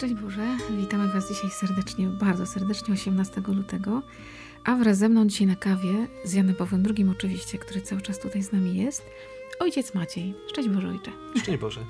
Szczęść 0.00 0.14
Boże, 0.14 0.56
witamy 0.70 1.08
Was 1.08 1.28
dzisiaj 1.28 1.50
serdecznie, 1.50 2.06
bardzo 2.06 2.46
serdecznie 2.46 2.94
18 2.94 3.42
lutego, 3.48 4.02
a 4.64 4.76
wraz 4.76 4.98
ze 4.98 5.08
mną 5.08 5.26
dzisiaj 5.26 5.46
na 5.46 5.56
kawie, 5.56 6.06
z 6.24 6.32
Janem 6.32 6.54
Pawłem 6.54 6.82
II 6.96 7.08
oczywiście, 7.10 7.58
który 7.58 7.80
cały 7.80 8.00
czas 8.00 8.18
tutaj 8.18 8.42
z 8.42 8.52
nami 8.52 8.76
jest, 8.76 9.02
ojciec 9.58 9.94
Maciej. 9.94 10.34
Szczęść 10.48 10.68
Boże, 10.68 10.88
ojcze. 10.88 11.10
Szczęść 11.36 11.60
Boże. 11.60 11.80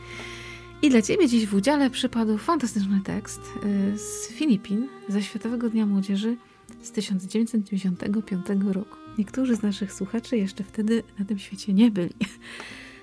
I 0.83 0.91
dla 0.91 1.03
Ciebie 1.03 1.29
dziś 1.29 1.47
w 1.47 1.55
udziale 1.55 1.91
przypadł 1.91 2.39
fantastyczny 2.39 3.01
tekst 3.05 3.41
y, 3.65 3.99
z 3.99 4.29
Filipin, 4.29 4.89
ze 5.09 5.23
Światowego 5.23 5.71
Dnia 5.71 5.87
Młodzieży 5.87 6.37
z 6.83 6.91
1995 6.91 8.47
roku. 8.73 8.97
Niektórzy 9.19 9.57
z 9.57 9.63
naszych 9.63 9.93
słuchaczy 9.93 10.37
jeszcze 10.37 10.65
wtedy 10.65 11.03
na 11.19 11.25
tym 11.25 11.39
świecie 11.39 11.73
nie 11.73 11.91
byli, 11.91 12.15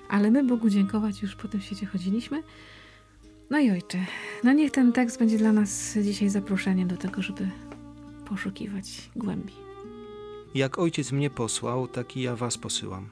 ale 0.08 0.30
my 0.30 0.44
Bogu 0.44 0.70
dziękować 0.70 1.22
już 1.22 1.36
po 1.36 1.48
tym 1.48 1.60
świecie 1.60 1.86
chodziliśmy. 1.86 2.42
No 3.50 3.58
i 3.58 3.70
ojcze, 3.70 3.98
no 4.44 4.52
niech 4.52 4.70
ten 4.70 4.92
tekst 4.92 5.18
będzie 5.18 5.38
dla 5.38 5.52
nas 5.52 5.98
dzisiaj 6.02 6.28
zaproszeniem 6.28 6.88
do 6.88 6.96
tego, 6.96 7.22
żeby 7.22 7.50
poszukiwać 8.28 9.10
głębi. 9.16 9.52
Jak 10.54 10.78
ojciec 10.78 11.12
mnie 11.12 11.30
posłał, 11.30 11.88
tak 11.88 12.16
i 12.16 12.22
ja 12.22 12.36
was 12.36 12.58
posyłam. 12.58 13.08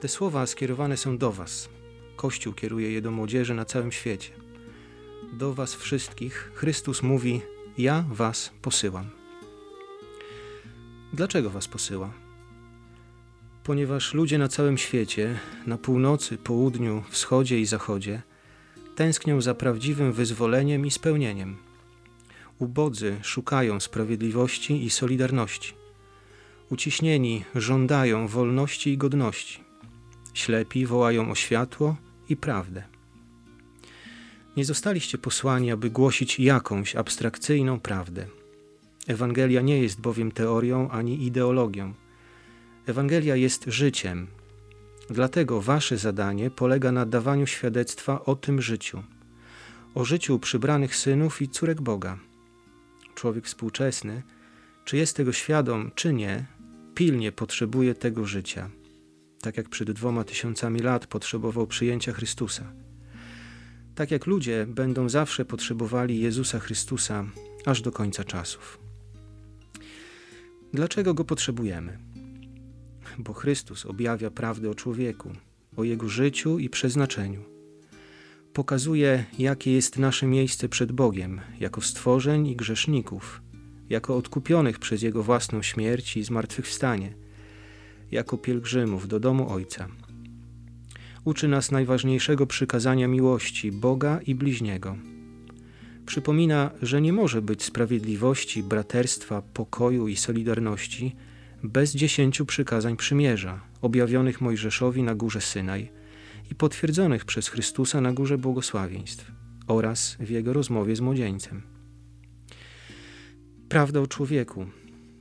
Te 0.00 0.08
słowa 0.08 0.46
skierowane 0.46 0.96
są 0.96 1.18
do 1.18 1.32
was. 1.32 1.68
Kościół 2.16 2.52
kieruje 2.52 2.92
je 2.92 3.02
do 3.02 3.10
młodzieży 3.10 3.54
na 3.54 3.64
całym 3.64 3.92
świecie. 3.92 4.30
Do 5.32 5.54
was 5.54 5.74
wszystkich 5.74 6.52
Chrystus 6.54 7.02
mówi: 7.02 7.40
Ja 7.78 8.04
was 8.10 8.50
posyłam. 8.62 9.06
Dlaczego 11.12 11.50
was 11.50 11.68
posyła? 11.68 12.12
Ponieważ 13.64 14.14
ludzie 14.14 14.38
na 14.38 14.48
całym 14.48 14.78
świecie, 14.78 15.38
na 15.66 15.78
północy, 15.78 16.38
południu, 16.38 17.02
wschodzie 17.08 17.60
i 17.60 17.66
zachodzie, 17.66 18.22
tęsknią 18.96 19.40
za 19.40 19.54
prawdziwym 19.54 20.12
wyzwoleniem 20.12 20.86
i 20.86 20.90
spełnieniem. 20.90 21.56
Ubodzy 22.58 23.16
szukają 23.22 23.80
sprawiedliwości 23.80 24.84
i 24.84 24.90
solidarności. 24.90 25.74
Uciśnieni 26.70 27.44
żądają 27.54 28.28
wolności 28.28 28.90
i 28.90 28.98
godności. 28.98 29.60
Ślepi 30.34 30.86
wołają 30.86 31.30
o 31.30 31.34
światło 31.34 31.96
i 32.28 32.36
prawdę. 32.36 32.82
Nie 34.56 34.64
zostaliście 34.64 35.18
posłani, 35.18 35.70
aby 35.70 35.90
głosić 35.90 36.40
jakąś 36.40 36.96
abstrakcyjną 36.96 37.80
prawdę. 37.80 38.26
Ewangelia 39.06 39.60
nie 39.60 39.82
jest 39.82 40.00
bowiem 40.00 40.32
teorią 40.32 40.90
ani 40.90 41.24
ideologią. 41.26 41.94
Ewangelia 42.86 43.36
jest 43.36 43.64
życiem, 43.68 44.26
Dlatego 45.10 45.60
wasze 45.60 45.98
zadanie 45.98 46.50
polega 46.50 46.92
na 46.92 47.06
dawaniu 47.06 47.46
świadectwa 47.46 48.24
o 48.24 48.36
tym 48.36 48.62
życiu, 48.62 49.02
o 49.94 50.04
życiu 50.04 50.38
przybranych 50.38 50.96
synów 50.96 51.42
i 51.42 51.48
córek 51.48 51.80
Boga. 51.80 52.18
Człowiek 53.14 53.46
współczesny, 53.46 54.22
czy 54.84 54.96
jest 54.96 55.16
tego 55.16 55.32
świadom, 55.32 55.90
czy 55.94 56.12
nie, 56.12 56.46
pilnie 56.94 57.32
potrzebuje 57.32 57.94
tego 57.94 58.26
życia, 58.26 58.70
tak 59.40 59.56
jak 59.56 59.68
przed 59.68 59.90
dwoma 59.90 60.24
tysiącami 60.24 60.80
lat 60.80 61.06
potrzebował 61.06 61.66
przyjęcia 61.66 62.12
Chrystusa. 62.12 62.72
Tak 63.94 64.10
jak 64.10 64.26
ludzie 64.26 64.66
będą 64.68 65.08
zawsze 65.08 65.44
potrzebowali 65.44 66.20
Jezusa 66.20 66.58
Chrystusa 66.58 67.24
aż 67.66 67.82
do 67.82 67.92
końca 67.92 68.24
czasów. 68.24 68.78
Dlaczego 70.72 71.14
go 71.14 71.24
potrzebujemy? 71.24 72.05
Bo 73.18 73.32
Chrystus 73.32 73.86
objawia 73.86 74.30
prawdę 74.30 74.70
o 74.70 74.74
człowieku, 74.74 75.30
o 75.76 75.84
jego 75.84 76.08
życiu 76.08 76.58
i 76.58 76.68
przeznaczeniu. 76.68 77.42
Pokazuje, 78.52 79.24
jakie 79.38 79.72
jest 79.72 79.98
nasze 79.98 80.26
miejsce 80.26 80.68
przed 80.68 80.92
Bogiem, 80.92 81.40
jako 81.60 81.80
stworzeń 81.80 82.46
i 82.46 82.56
grzeszników, 82.56 83.42
jako 83.88 84.16
odkupionych 84.16 84.78
przez 84.78 85.02
Jego 85.02 85.22
własną 85.22 85.62
śmierć 85.62 86.16
i 86.16 86.24
zmartwychwstanie, 86.24 87.14
jako 88.10 88.38
pielgrzymów 88.38 89.08
do 89.08 89.20
domu 89.20 89.50
Ojca. 89.50 89.88
Uczy 91.24 91.48
nas 91.48 91.70
najważniejszego 91.70 92.46
przykazania 92.46 93.08
miłości 93.08 93.72
Boga 93.72 94.20
i 94.26 94.34
bliźniego. 94.34 94.96
Przypomina, 96.06 96.70
że 96.82 97.00
nie 97.00 97.12
może 97.12 97.42
być 97.42 97.62
sprawiedliwości, 97.62 98.62
braterstwa, 98.62 99.42
pokoju 99.42 100.08
i 100.08 100.16
solidarności, 100.16 101.16
bez 101.62 101.94
dziesięciu 101.94 102.46
przykazań 102.46 102.96
przymierza, 102.96 103.60
objawionych 103.82 104.40
Mojżeszowi 104.40 105.02
na 105.02 105.14
górze 105.14 105.40
Synaj 105.40 105.92
i 106.50 106.54
potwierdzonych 106.54 107.24
przez 107.24 107.48
Chrystusa 107.48 108.00
na 108.00 108.12
górze 108.12 108.38
błogosławieństw 108.38 109.32
oraz 109.66 110.16
w 110.20 110.30
jego 110.30 110.52
rozmowie 110.52 110.96
z 110.96 111.00
młodzieńcem. 111.00 111.62
Prawda 113.68 114.00
o 114.00 114.06
człowieku, 114.06 114.66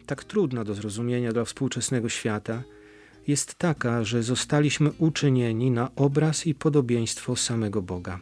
tak 0.06 0.24
trudna 0.24 0.64
do 0.64 0.74
zrozumienia 0.74 1.32
dla 1.32 1.46
współczesnego 1.46 2.10
świata, 2.10 2.64
jest 3.28 3.56
taka, 3.56 4.04
że 4.04 4.24
zostaliśmy 4.24 4.92
uczynieni 4.92 5.72
na 5.72 5.96
obraz 5.96 6.48
i 6.48 6.56
podobieństwo 6.56 7.36
samego 7.36 7.82
Boga. 7.82 8.20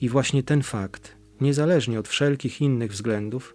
I 0.00 0.08
właśnie 0.08 0.42
ten 0.42 0.62
fakt, 0.62 1.16
niezależnie 1.40 1.98
od 1.98 2.08
wszelkich 2.08 2.60
innych 2.60 2.92
względów, 2.92 3.54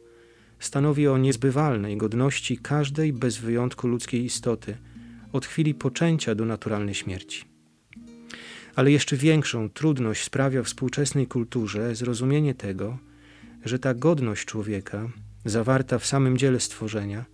stanowi 0.59 1.07
o 1.07 1.17
niezbywalnej 1.17 1.97
godności 1.97 2.57
każdej 2.57 3.13
bez 3.13 3.37
wyjątku 3.37 3.87
ludzkiej 3.87 4.25
istoty, 4.25 4.77
od 5.33 5.45
chwili 5.45 5.73
poczęcia 5.73 6.35
do 6.35 6.45
naturalnej 6.45 6.95
śmierci. 6.95 7.45
Ale 8.75 8.91
jeszcze 8.91 9.17
większą 9.17 9.69
trudność 9.69 10.23
sprawia 10.23 10.63
współczesnej 10.63 11.27
kulturze 11.27 11.95
zrozumienie 11.95 12.53
tego, 12.53 12.97
że 13.65 13.79
ta 13.79 13.93
godność 13.93 14.45
człowieka, 14.45 15.09
zawarta 15.45 15.99
w 15.99 16.05
samym 16.05 16.37
dziele 16.37 16.59
stworzenia, 16.59 17.25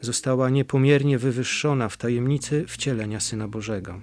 została 0.00 0.50
niepomiernie 0.50 1.18
wywyższona 1.18 1.88
w 1.88 1.96
tajemnicy 1.96 2.64
wcielenia 2.68 3.20
Syna 3.20 3.48
Bożego. 3.48 4.00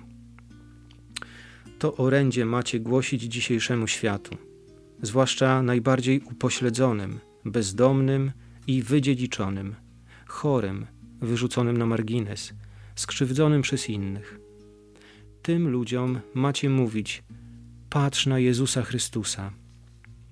To 1.80 1.96
orędzie 1.96 2.46
macie 2.46 2.80
głosić 2.80 3.22
dzisiejszemu 3.22 3.88
światu, 3.88 4.38
zwłaszcza 5.02 5.62
najbardziej 5.62 6.22
upośledzonym, 6.22 7.20
bezdomnym 7.46 8.32
i 8.68 8.84
wydziedziczonym, 8.84 9.76
chorym, 10.26 10.86
wyrzuconym 11.22 11.78
na 11.78 11.86
margines, 11.86 12.54
skrzywdzonym 12.96 13.62
przez 13.62 13.90
innych. 13.90 14.40
Tym 15.42 15.70
ludziom 15.70 16.20
macie 16.34 16.70
mówić: 16.70 17.24
patrz 17.90 18.26
na 18.26 18.40
Jezusa 18.40 18.82
Chrystusa. 18.82 19.54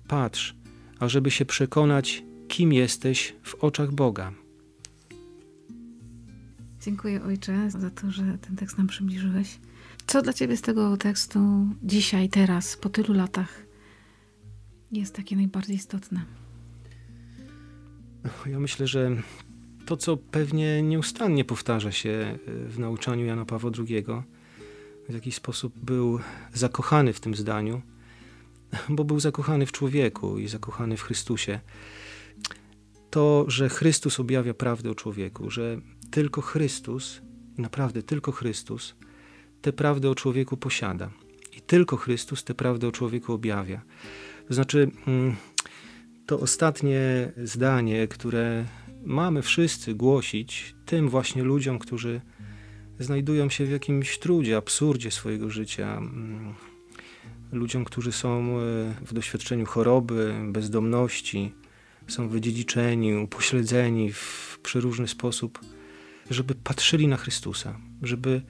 Patrz, 0.08 0.54
ażeby 0.98 1.30
się 1.30 1.44
przekonać, 1.44 2.24
kim 2.48 2.72
jesteś 2.72 3.34
w 3.42 3.54
oczach 3.54 3.92
Boga. 3.92 4.32
Dziękuję 6.80 7.22
Ojcze 7.22 7.70
za 7.70 7.90
to, 7.90 8.10
że 8.10 8.38
ten 8.38 8.56
tekst 8.56 8.78
nam 8.78 8.86
przybliżyłeś. 8.86 9.58
Co 10.06 10.22
dla 10.22 10.32
Ciebie 10.32 10.56
z 10.56 10.62
tego 10.62 10.96
tekstu 10.96 11.68
dzisiaj, 11.82 12.28
teraz, 12.28 12.76
po 12.76 12.88
tylu 12.88 13.14
latach 13.14 13.66
jest 14.92 15.14
takie 15.14 15.36
najbardziej 15.36 15.76
istotne? 15.76 16.24
Ja 18.46 18.60
myślę, 18.60 18.86
że 18.86 19.16
to, 19.86 19.96
co 19.96 20.16
pewnie 20.16 20.82
nieustannie 20.82 21.44
powtarza 21.44 21.92
się 21.92 22.10
e, 22.10 22.38
w 22.68 22.78
nauczaniu 22.78 23.24
Jana 23.24 23.44
Pawła 23.44 23.70
II, 23.78 24.04
w 25.08 25.14
jakiś 25.14 25.34
sposób 25.34 25.72
był 25.76 26.18
zakochany 26.54 27.12
w 27.12 27.20
tym 27.20 27.34
zdaniu, 27.34 27.82
bo 28.88 29.04
był 29.04 29.20
zakochany 29.20 29.66
w 29.66 29.72
człowieku 29.72 30.38
i 30.38 30.48
zakochany 30.48 30.96
w 30.96 31.02
Chrystusie. 31.02 31.60
To, 33.10 33.44
że 33.48 33.68
Chrystus 33.68 34.20
objawia 34.20 34.54
prawdę 34.54 34.90
o 34.90 34.94
człowieku, 34.94 35.50
że 35.50 35.80
tylko 36.10 36.40
Chrystus, 36.40 37.20
naprawdę 37.58 38.02
tylko 38.02 38.32
Chrystus, 38.32 38.94
tę 39.62 39.72
prawdę 39.72 40.10
o 40.10 40.14
człowieku 40.14 40.56
posiada. 40.56 41.10
I 41.56 41.60
tylko 41.60 41.96
Chrystus 41.96 42.44
tę 42.44 42.54
prawdę 42.54 42.88
o 42.88 42.92
człowieku 42.92 43.32
objawia. 43.32 43.82
To 44.48 44.54
znaczy, 44.54 44.90
mm, 45.06 45.36
to 46.32 46.40
ostatnie 46.40 47.32
zdanie, 47.44 48.08
które 48.08 48.64
mamy 49.04 49.42
wszyscy 49.42 49.94
głosić 49.94 50.74
tym 50.86 51.08
właśnie 51.08 51.42
ludziom, 51.42 51.78
którzy 51.78 52.20
znajdują 52.98 53.48
się 53.50 53.64
w 53.64 53.70
jakimś 53.70 54.18
trudzie, 54.18 54.56
absurdzie 54.56 55.10
swojego 55.10 55.50
życia, 55.50 55.96
mm, 55.96 56.54
ludziom, 57.52 57.84
którzy 57.84 58.12
są 58.12 58.40
e, 58.40 58.60
w 59.06 59.12
doświadczeniu 59.12 59.66
choroby, 59.66 60.34
bezdomności, 60.48 61.52
są 62.08 62.28
wydziedziczeni, 62.28 63.14
upośledzeni 63.14 64.12
w 64.12 64.58
przeróżny 64.62 65.08
sposób, 65.08 65.60
żeby 66.30 66.54
patrzyli 66.54 67.06
na 67.08 67.16
Chrystusa, 67.16 67.78
żeby 68.02 68.42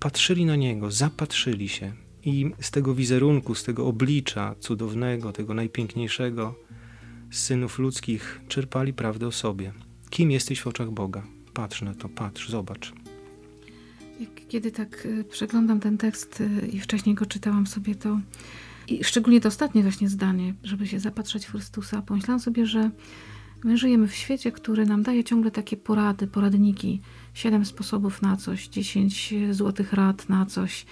patrzyli 0.00 0.44
na 0.44 0.56
Niego, 0.56 0.90
zapatrzyli 0.90 1.68
się 1.68 1.92
i 2.24 2.50
z 2.60 2.70
tego 2.70 2.94
wizerunku, 2.94 3.54
z 3.54 3.64
tego 3.64 3.86
oblicza 3.86 4.54
cudownego, 4.60 5.32
tego 5.32 5.54
najpiękniejszego, 5.54 6.66
synów 7.36 7.78
ludzkich 7.78 8.40
czerpali 8.48 8.92
prawdę 8.92 9.26
o 9.26 9.32
sobie. 9.32 9.72
Kim 10.10 10.30
jesteś 10.30 10.60
w 10.60 10.66
oczach 10.66 10.90
Boga? 10.90 11.22
Patrz 11.54 11.82
na 11.82 11.94
to, 11.94 12.08
patrz, 12.08 12.48
zobacz. 12.48 12.92
Kiedy 14.48 14.70
tak 14.70 15.06
e, 15.20 15.24
przeglądam 15.24 15.80
ten 15.80 15.98
tekst 15.98 16.40
e, 16.40 16.66
i 16.66 16.80
wcześniej 16.80 17.14
go 17.14 17.26
czytałam 17.26 17.66
sobie, 17.66 17.94
to 17.94 18.20
I 18.88 19.04
szczególnie 19.04 19.40
to 19.40 19.48
ostatnie 19.48 19.82
właśnie 19.82 20.08
zdanie, 20.08 20.54
żeby 20.62 20.86
się 20.86 21.00
zapatrzeć 21.00 21.46
w 21.46 21.50
Chrystusa. 21.50 22.02
Pomyślałam 22.02 22.40
sobie, 22.40 22.66
że 22.66 22.90
my 23.64 23.76
żyjemy 23.76 24.08
w 24.08 24.14
świecie, 24.14 24.52
który 24.52 24.86
nam 24.86 25.02
daje 25.02 25.24
ciągle 25.24 25.50
takie 25.50 25.76
porady, 25.76 26.26
poradniki. 26.26 27.00
Siedem 27.34 27.64
sposobów 27.64 28.22
na 28.22 28.36
coś, 28.36 28.68
dziesięć 28.68 29.34
złotych 29.50 29.92
rad 29.92 30.28
na 30.28 30.46
coś. 30.46 30.86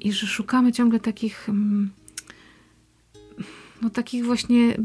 I 0.00 0.12
że 0.12 0.26
szukamy 0.26 0.72
ciągle 0.72 1.00
takich... 1.00 1.48
Mm, 1.48 1.90
no 3.84 3.90
takich 3.90 4.24
właśnie 4.24 4.76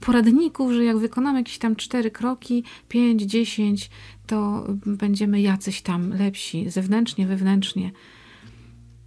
poradników, 0.00 0.72
że 0.72 0.84
jak 0.84 0.98
wykonamy 0.98 1.38
jakieś 1.38 1.58
tam 1.58 1.76
cztery 1.76 2.10
kroki, 2.10 2.64
pięć, 2.88 3.22
dziesięć, 3.22 3.90
to 4.26 4.66
będziemy 4.86 5.40
jacyś 5.40 5.82
tam 5.82 6.10
lepsi, 6.10 6.70
zewnętrznie, 6.70 7.26
wewnętrznie. 7.26 7.90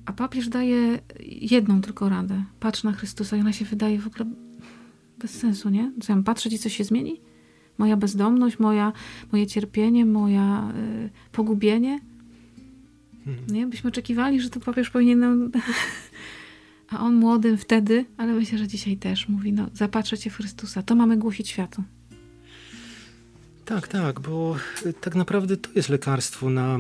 A 0.06 0.14
papież 0.14 0.50
daje 0.50 1.00
jedną 1.26 1.82
tylko 1.82 2.10
radę. 2.10 2.44
Patrz 2.60 2.84
na 2.84 2.92
Chrystusa 2.92 3.38
i 3.38 3.42
ona 3.42 3.54
się 3.54 3.66
wydaje 3.66 4.00
w 4.00 4.08
ogóle 4.08 4.26
bez 5.20 5.32
sensu, 5.32 5.70
nie? 5.70 5.92
Co 6.02 6.12
ja 6.12 6.16
mam 6.16 6.24
patrzeć 6.24 6.54
i 6.54 6.60
coś 6.60 6.76
się 6.76 6.84
zmieni? 6.84 7.22
Moja 7.78 7.98
bezdomność, 7.98 8.60
moja, 8.60 8.94
moje 9.32 9.48
cierpienie, 9.48 10.06
moja 10.06 10.72
y, 11.06 11.10
pogubienie? 11.32 12.00
Hmm. 13.26 13.46
Nie? 13.48 13.68
Byśmy 13.68 13.88
oczekiwali, 13.88 14.42
że 14.42 14.50
to 14.50 14.60
papież 14.60 14.90
powinien 14.90 15.20
nam 15.20 15.52
A 16.90 17.00
on 17.00 17.16
młodym 17.16 17.58
wtedy, 17.58 18.06
ale 18.18 18.34
myślę, 18.34 18.58
że 18.58 18.68
dzisiaj 18.68 18.98
też 18.98 19.30
mówi, 19.30 19.54
no 19.54 19.68
zapatrzę 19.74 20.18
cię 20.18 20.30
w 20.30 20.36
Chrystusa, 20.36 20.84
to 20.84 20.96
mamy 20.96 21.18
głosić 21.18 21.50
światu. 21.50 21.84
Tak, 23.66 23.88
tak, 23.88 24.20
bo 24.20 24.56
tak 25.02 25.16
naprawdę 25.16 25.58
to 25.58 25.70
jest 25.76 25.90
lekarstwo 25.90 26.50
na, 26.50 26.80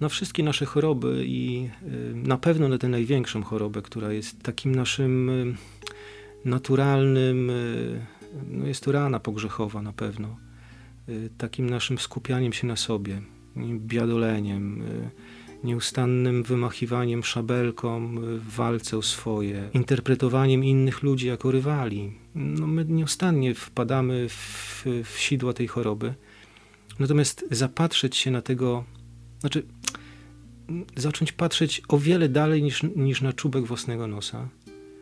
na 0.00 0.08
wszystkie 0.08 0.42
nasze 0.42 0.64
choroby 0.66 1.24
i 1.26 1.70
y, 1.82 2.14
na 2.14 2.38
pewno 2.38 2.68
na 2.68 2.78
tę 2.78 2.88
największą 2.88 3.42
chorobę, 3.42 3.82
która 3.82 4.12
jest 4.12 4.42
takim 4.42 4.74
naszym 4.74 5.28
y, 5.28 5.54
naturalnym, 6.44 7.50
y, 7.50 8.06
no 8.50 8.66
jest 8.66 8.84
to 8.84 8.92
rana 8.92 9.20
pogrzechowa 9.20 9.82
na 9.82 9.92
pewno, 9.92 10.36
takim 11.38 11.70
naszym 11.70 11.98
skupianiem 11.98 12.52
się 12.52 12.66
na 12.66 12.76
sobie, 12.76 13.22
biadoleniem, 13.78 14.82
nieustannym 15.64 16.42
wymachiwaniem 16.42 17.24
szabelką 17.24 18.14
w 18.20 18.54
walce 18.54 18.98
o 18.98 19.02
swoje, 19.02 19.70
interpretowaniem 19.74 20.64
innych 20.64 21.02
ludzi 21.02 21.26
jako 21.26 21.50
rywali. 21.50 22.12
No 22.34 22.66
my 22.66 22.84
nieustannie 22.84 23.54
wpadamy 23.54 24.28
w, 24.28 24.84
w 25.04 25.18
sidła 25.18 25.52
tej 25.52 25.68
choroby. 25.68 26.14
Natomiast 26.98 27.44
zapatrzeć 27.50 28.16
się 28.16 28.30
na 28.30 28.42
tego, 28.42 28.84
znaczy 29.40 29.62
zacząć 30.96 31.32
patrzeć 31.32 31.82
o 31.88 31.98
wiele 31.98 32.28
dalej 32.28 32.62
niż, 32.62 32.82
niż 32.96 33.22
na 33.22 33.32
czubek 33.32 33.64
własnego 33.64 34.06
nosa, 34.06 34.48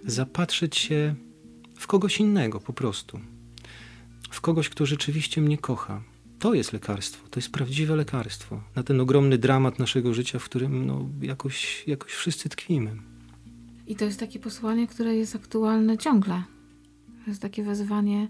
zapatrzeć 0.06 0.76
się 0.76 1.14
w 1.78 1.86
kogoś 1.86 2.20
innego 2.20 2.60
po 2.60 2.72
prostu. 2.72 3.20
W 4.30 4.40
kogoś, 4.40 4.68
kto 4.68 4.86
rzeczywiście 4.86 5.40
mnie 5.40 5.58
kocha, 5.58 6.02
to 6.42 6.54
jest 6.54 6.72
lekarstwo, 6.72 7.28
to 7.28 7.40
jest 7.40 7.52
prawdziwe 7.52 7.96
lekarstwo 7.96 8.60
na 8.76 8.82
ten 8.82 9.00
ogromny 9.00 9.38
dramat 9.38 9.78
naszego 9.78 10.14
życia, 10.14 10.38
w 10.38 10.44
którym 10.44 10.86
no, 10.86 11.08
jakoś, 11.20 11.84
jakoś 11.86 12.12
wszyscy 12.12 12.48
tkwimy. 12.48 12.96
I 13.86 13.96
to 13.96 14.04
jest 14.04 14.20
takie 14.20 14.38
posłanie, 14.38 14.86
które 14.86 15.16
jest 15.16 15.36
aktualne 15.36 15.98
ciągle. 15.98 16.42
To 17.24 17.30
jest 17.30 17.42
takie 17.42 17.62
wezwanie. 17.62 18.28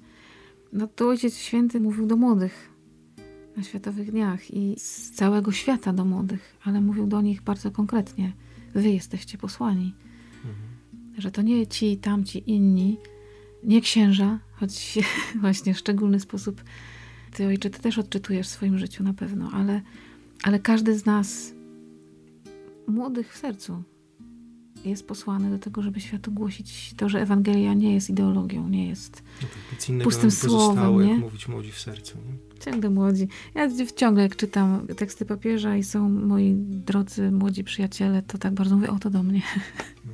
No 0.73 0.87
to 0.87 1.09
Ojciec 1.09 1.37
Święty 1.37 1.81
mówił 1.81 2.07
do 2.07 2.17
młodych 2.17 2.71
na 3.57 3.63
Światowych 3.63 4.11
Dniach 4.11 4.55
i 4.55 4.75
z 4.79 5.11
całego 5.11 5.53
świata 5.53 5.93
do 5.93 6.05
młodych, 6.05 6.57
ale 6.65 6.81
mówił 6.81 7.07
do 7.07 7.21
nich 7.21 7.43
bardzo 7.43 7.71
konkretnie. 7.71 8.33
Wy 8.75 8.91
jesteście 8.91 9.39
posłani. 9.39 9.95
Mhm. 10.37 10.55
Że 11.19 11.31
to 11.31 11.43
nie 11.43 11.67
ci, 11.67 11.97
tamci, 11.97 12.51
inni, 12.51 12.99
nie 13.65 13.81
księża, 13.81 14.39
choć 14.53 14.99
właśnie 15.41 15.75
w 15.75 15.79
szczególny 15.79 16.21
sposób 16.21 16.63
ty, 17.33 17.47
ojcze, 17.47 17.71
ty 17.71 17.81
też 17.81 17.99
odczytujesz 17.99 18.47
w 18.47 18.51
swoim 18.51 18.79
życiu 18.79 19.05
na 19.05 19.15
pewno, 19.15 19.51
ale, 19.53 19.81
ale 20.43 20.59
każdy 20.59 20.99
z 20.99 21.07
nas, 21.07 21.53
młodych 22.87 23.33
w 23.35 23.37
sercu, 23.37 23.83
jest 24.85 25.07
posłany 25.07 25.51
do 25.51 25.59
tego, 25.59 25.83
żeby 25.83 26.01
światu 26.01 26.33
głosić 26.33 26.95
to, 26.97 27.09
że 27.09 27.21
Ewangelia 27.21 27.75
nie 27.75 27.95
jest 27.95 28.11
ideologią, 28.11 28.69
nie 28.69 28.89
jest 28.89 29.23
no 29.89 29.99
tak, 29.99 30.05
pustym 30.05 30.31
słowem. 30.31 31.07
Nie? 31.07 31.15
mówić 31.15 31.49
młodzi 31.49 31.73
w 31.73 31.79
sercu. 31.79 32.19
Nie? 32.19 32.61
Ciągle 32.61 32.91
młodzi. 32.91 33.29
Ja 33.55 33.69
ciągle 33.97 34.23
jak 34.23 34.37
czytam 34.37 34.87
teksty 34.87 35.25
papieża 35.25 35.77
i 35.77 35.85
są 35.85 36.09
moi 36.09 36.55
drodzy 36.57 37.31
młodzi 37.31 37.65
przyjaciele, 37.65 38.23
to 38.23 38.39
tak 38.39 38.55
bardzo 38.55 38.77
mówię, 38.77 38.91
o 38.91 38.99
to 38.99 39.11
do 39.11 39.23
mnie. 39.23 39.43
No. 40.05 40.13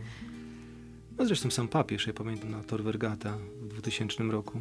no 1.19 1.27
zresztą 1.27 1.51
sam 1.51 1.69
papież, 1.69 2.07
ja 2.07 2.13
pamiętam 2.13 2.51
na 2.51 2.63
Tor 2.63 2.83
Vergata 2.83 3.39
w 3.63 3.69
2000 3.69 4.25
roku, 4.25 4.61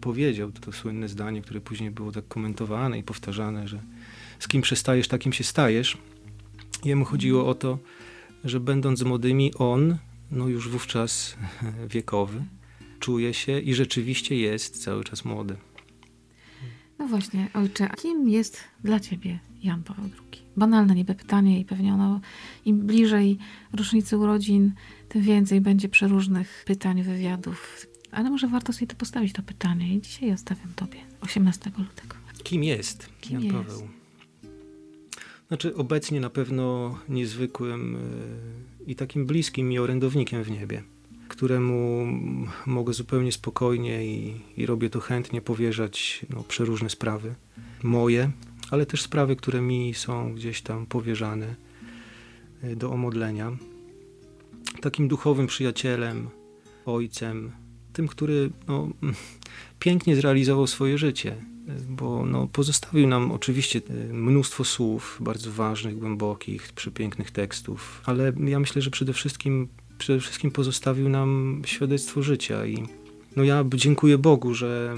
powiedział 0.00 0.52
to 0.52 0.72
słynne 0.72 1.08
zdanie, 1.08 1.42
które 1.42 1.60
później 1.60 1.90
było 1.90 2.12
tak 2.12 2.28
komentowane 2.28 2.98
i 2.98 3.02
powtarzane, 3.02 3.68
że 3.68 3.80
z 4.38 4.48
kim 4.48 4.62
przestajesz, 4.62 5.08
takim 5.08 5.32
się 5.32 5.44
stajesz. 5.44 5.98
Jemu 6.84 7.04
chodziło 7.04 7.46
o 7.46 7.54
to, 7.54 7.78
że 8.44 8.60
będąc 8.60 9.02
młodymi, 9.02 9.54
on, 9.54 9.98
no 10.30 10.48
już 10.48 10.68
wówczas 10.68 11.36
wiekowy, 11.94 12.42
czuje 13.00 13.34
się 13.34 13.60
i 13.60 13.74
rzeczywiście 13.74 14.36
jest 14.36 14.82
cały 14.82 15.04
czas 15.04 15.24
młody. 15.24 15.56
No 16.98 17.06
właśnie, 17.08 17.48
ojcze, 17.54 17.88
a 17.90 17.96
kim 17.96 18.28
jest 18.28 18.60
dla 18.84 19.00
ciebie 19.00 19.38
Jan 19.62 19.82
Paweł 19.82 20.04
II? 20.04 20.42
Banalne 20.56 20.94
niby 20.94 21.14
pytanie 21.14 21.60
i 21.60 21.64
pewnie 21.64 21.94
ono 21.94 22.20
im 22.64 22.86
bliżej 22.86 23.38
rocznicy 23.72 24.18
urodzin, 24.18 24.72
tym 25.08 25.22
więcej 25.22 25.60
będzie 25.60 25.88
przeróżnych 25.88 26.62
pytań, 26.66 27.02
wywiadów, 27.02 27.86
ale 28.12 28.30
może 28.30 28.48
warto 28.48 28.72
sobie 28.72 28.86
to 28.86 28.96
postawić 28.96 29.32
to 29.32 29.42
pytanie 29.42 29.94
i 29.94 30.00
dzisiaj 30.00 30.30
zostawiam 30.30 30.72
tobie, 30.76 30.98
18 31.20 31.70
lutego. 31.78 32.16
Kim 32.42 32.64
jest 32.64 33.08
Kim 33.20 33.40
Jan 33.40 33.56
jest? 33.56 33.68
Paweł? 33.68 33.88
Znaczy 35.48 35.76
obecnie 35.76 36.20
na 36.20 36.30
pewno 36.30 36.98
niezwykłym 37.08 37.96
e, 37.96 38.90
i 38.90 38.96
takim 38.96 39.26
bliskim 39.26 39.68
mi 39.68 39.78
orędownikiem 39.78 40.44
w 40.44 40.50
niebie, 40.50 40.82
któremu 41.28 42.06
mogę 42.66 42.92
zupełnie 42.92 43.32
spokojnie 43.32 44.06
i, 44.06 44.40
i 44.56 44.66
robię 44.66 44.90
to 44.90 45.00
chętnie 45.00 45.40
powierzać 45.40 46.26
no, 46.30 46.42
przeróżne 46.42 46.90
sprawy 46.90 47.34
moje, 47.82 48.30
ale 48.70 48.86
też 48.86 49.02
sprawy, 49.02 49.36
które 49.36 49.60
mi 49.60 49.94
są 49.94 50.34
gdzieś 50.34 50.62
tam 50.62 50.86
powierzane 50.86 51.54
e, 52.62 52.76
do 52.76 52.90
omodlenia. 52.92 53.56
Takim 54.80 55.08
duchowym 55.08 55.46
przyjacielem, 55.46 56.28
ojcem, 56.86 57.52
tym, 57.92 58.08
który 58.08 58.50
no, 58.68 58.88
pięknie 59.78 60.16
zrealizował 60.16 60.66
swoje 60.66 60.98
życie, 60.98 61.36
bo 61.88 62.26
no, 62.26 62.46
pozostawił 62.46 63.06
nam 63.06 63.32
oczywiście 63.32 63.80
mnóstwo 64.12 64.64
słów 64.64 65.18
bardzo 65.20 65.52
ważnych, 65.52 65.98
głębokich, 65.98 66.72
przepięknych 66.72 67.30
tekstów, 67.30 68.02
ale 68.04 68.32
ja 68.46 68.60
myślę, 68.60 68.82
że 68.82 68.90
przede 68.90 69.12
wszystkim, 69.12 69.68
przede 69.98 70.20
wszystkim 70.20 70.50
pozostawił 70.50 71.08
nam 71.08 71.62
świadectwo 71.66 72.22
życia 72.22 72.66
i 72.66 72.86
no 73.36 73.44
ja 73.44 73.64
dziękuję 73.74 74.18
Bogu, 74.18 74.54
że 74.54 74.96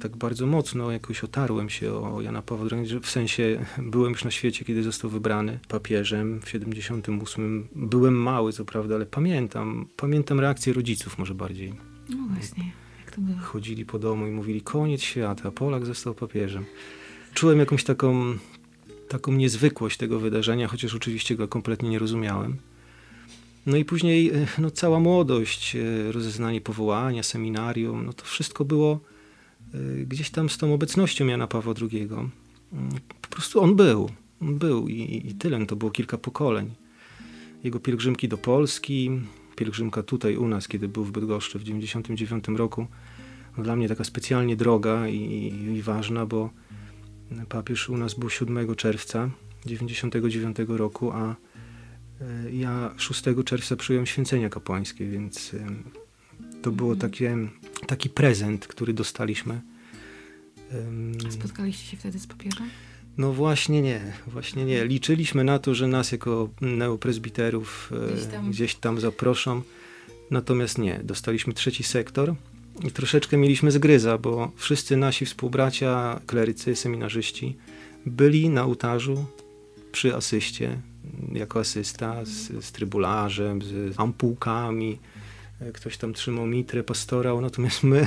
tak 0.00 0.16
bardzo 0.16 0.46
mocno 0.46 0.90
jakoś 0.90 1.24
otarłem 1.24 1.70
się 1.70 1.92
o 1.92 2.20
Jana 2.20 2.42
Pawła 2.42 2.66
II, 2.72 3.00
w 3.02 3.10
sensie 3.10 3.66
byłem 3.92 4.12
już 4.12 4.24
na 4.24 4.30
świecie, 4.30 4.64
kiedy 4.64 4.82
został 4.82 5.10
wybrany 5.10 5.58
papieżem 5.68 6.40
w 6.40 6.48
78. 6.48 7.68
Byłem 7.74 8.14
mały, 8.14 8.52
co 8.52 8.64
prawda, 8.64 8.94
ale 8.94 9.06
pamiętam, 9.06 9.86
pamiętam 9.96 10.40
reakcję 10.40 10.72
rodziców 10.72 11.18
może 11.18 11.34
bardziej 11.34 11.93
no 12.08 12.16
właśnie, 12.34 12.72
jak 13.00 13.14
to 13.14 13.20
było? 13.20 13.38
Chodzili 13.38 13.84
po 13.84 13.98
domu 13.98 14.26
i 14.26 14.30
mówili, 14.30 14.62
koniec 14.62 15.02
świata, 15.02 15.50
Polak 15.50 15.86
został 15.86 16.14
papieżem. 16.14 16.64
Czułem 17.34 17.58
jakąś 17.58 17.84
taką, 17.84 18.34
taką 19.08 19.32
niezwykłość 19.32 19.96
tego 19.96 20.20
wydarzenia, 20.20 20.68
chociaż 20.68 20.94
oczywiście 20.94 21.36
go 21.36 21.48
kompletnie 21.48 21.88
nie 21.88 21.98
rozumiałem. 21.98 22.56
No 23.66 23.76
i 23.76 23.84
później 23.84 24.30
e, 24.30 24.46
no, 24.58 24.70
cała 24.70 25.00
młodość, 25.00 25.76
e, 25.76 26.12
rozeznanie 26.12 26.60
powołania, 26.60 27.22
seminarium, 27.22 28.06
no 28.06 28.12
to 28.12 28.24
wszystko 28.24 28.64
było 28.64 29.00
e, 29.74 29.78
gdzieś 30.04 30.30
tam 30.30 30.48
z 30.48 30.58
tą 30.58 30.74
obecnością 30.74 31.26
Jana 31.26 31.46
Pawła 31.46 31.74
II. 31.92 32.08
Mm, 32.72 32.90
po 33.22 33.28
prostu 33.28 33.60
on 33.60 33.76
był, 33.76 34.10
on 34.42 34.58
był 34.58 34.88
i, 34.88 35.22
i 35.30 35.34
tyle. 35.34 35.58
No 35.58 35.66
to 35.66 35.76
było 35.76 35.90
kilka 35.90 36.18
pokoleń. 36.18 36.70
Jego 37.64 37.80
pielgrzymki 37.80 38.28
do 38.28 38.38
Polski, 38.38 39.10
pielgrzymka 39.56 40.02
tutaj 40.02 40.36
u 40.36 40.48
nas, 40.48 40.68
kiedy 40.68 40.88
był 40.88 41.04
w 41.04 41.12
Bydgoszczy 41.12 41.58
w 41.58 41.64
99 41.64 42.44
roku, 42.48 42.86
no 43.56 43.64
dla 43.64 43.76
mnie 43.76 43.88
taka 43.88 44.04
specjalnie 44.04 44.56
droga 44.56 45.08
i, 45.08 45.52
i, 45.76 45.82
ważna, 45.82 46.26
bo 46.26 46.50
papież 47.48 47.88
u 47.88 47.96
nas 47.96 48.14
był 48.14 48.30
7 48.30 48.74
czerwca 48.76 49.30
99 49.66 50.56
roku, 50.68 51.12
a 51.12 51.36
e, 52.20 52.52
ja 52.52 52.94
6 52.96 53.22
czerwca 53.44 53.76
przyjąłem 53.76 54.06
święcenia 54.06 54.48
kapłańskie, 54.48 55.06
więc 55.06 55.54
e, 55.54 55.66
to 56.62 56.72
było 56.72 56.92
mhm. 56.92 57.10
takie, 57.10 57.36
taki 57.86 58.10
prezent, 58.10 58.66
który 58.66 58.92
dostaliśmy. 58.92 59.60
Spotkaliście 61.30 61.90
się 61.90 61.96
wtedy 61.96 62.18
z 62.18 62.26
papieżem? 62.26 62.70
No 63.18 63.32
właśnie 63.32 63.82
nie, 63.82 64.00
właśnie 64.26 64.64
nie. 64.64 64.84
Liczyliśmy 64.84 65.44
na 65.44 65.58
to, 65.58 65.74
że 65.74 65.86
nas 65.86 66.12
jako 66.12 66.48
neopresbiterów 66.60 67.92
gdzieś 68.12 68.26
tam, 68.26 68.50
gdzieś 68.50 68.74
tam 68.74 69.00
zaproszą, 69.00 69.62
Natomiast 70.30 70.78
nie, 70.78 71.00
dostaliśmy 71.04 71.52
trzeci 71.52 71.82
sektor 71.82 72.34
i 72.84 72.90
troszeczkę 72.90 73.36
mieliśmy 73.36 73.70
zgryza, 73.70 74.18
bo 74.18 74.50
wszyscy 74.56 74.96
nasi 74.96 75.26
współbracia, 75.26 76.20
klerycy, 76.26 76.76
seminarzyści 76.76 77.56
byli 78.06 78.48
na 78.48 78.64
ołtarzu 78.64 79.24
przy 79.92 80.14
asyście, 80.14 80.78
jako 81.32 81.60
asysta 81.60 82.24
z, 82.24 82.64
z 82.64 82.72
trybularzem, 82.72 83.62
z 83.62 84.00
ampułkami. 84.00 84.98
Ktoś 85.72 85.96
tam 85.96 86.12
trzymał 86.14 86.46
mitrę, 86.46 86.82
pastorał, 86.84 87.40
natomiast 87.40 87.82
my 87.82 88.06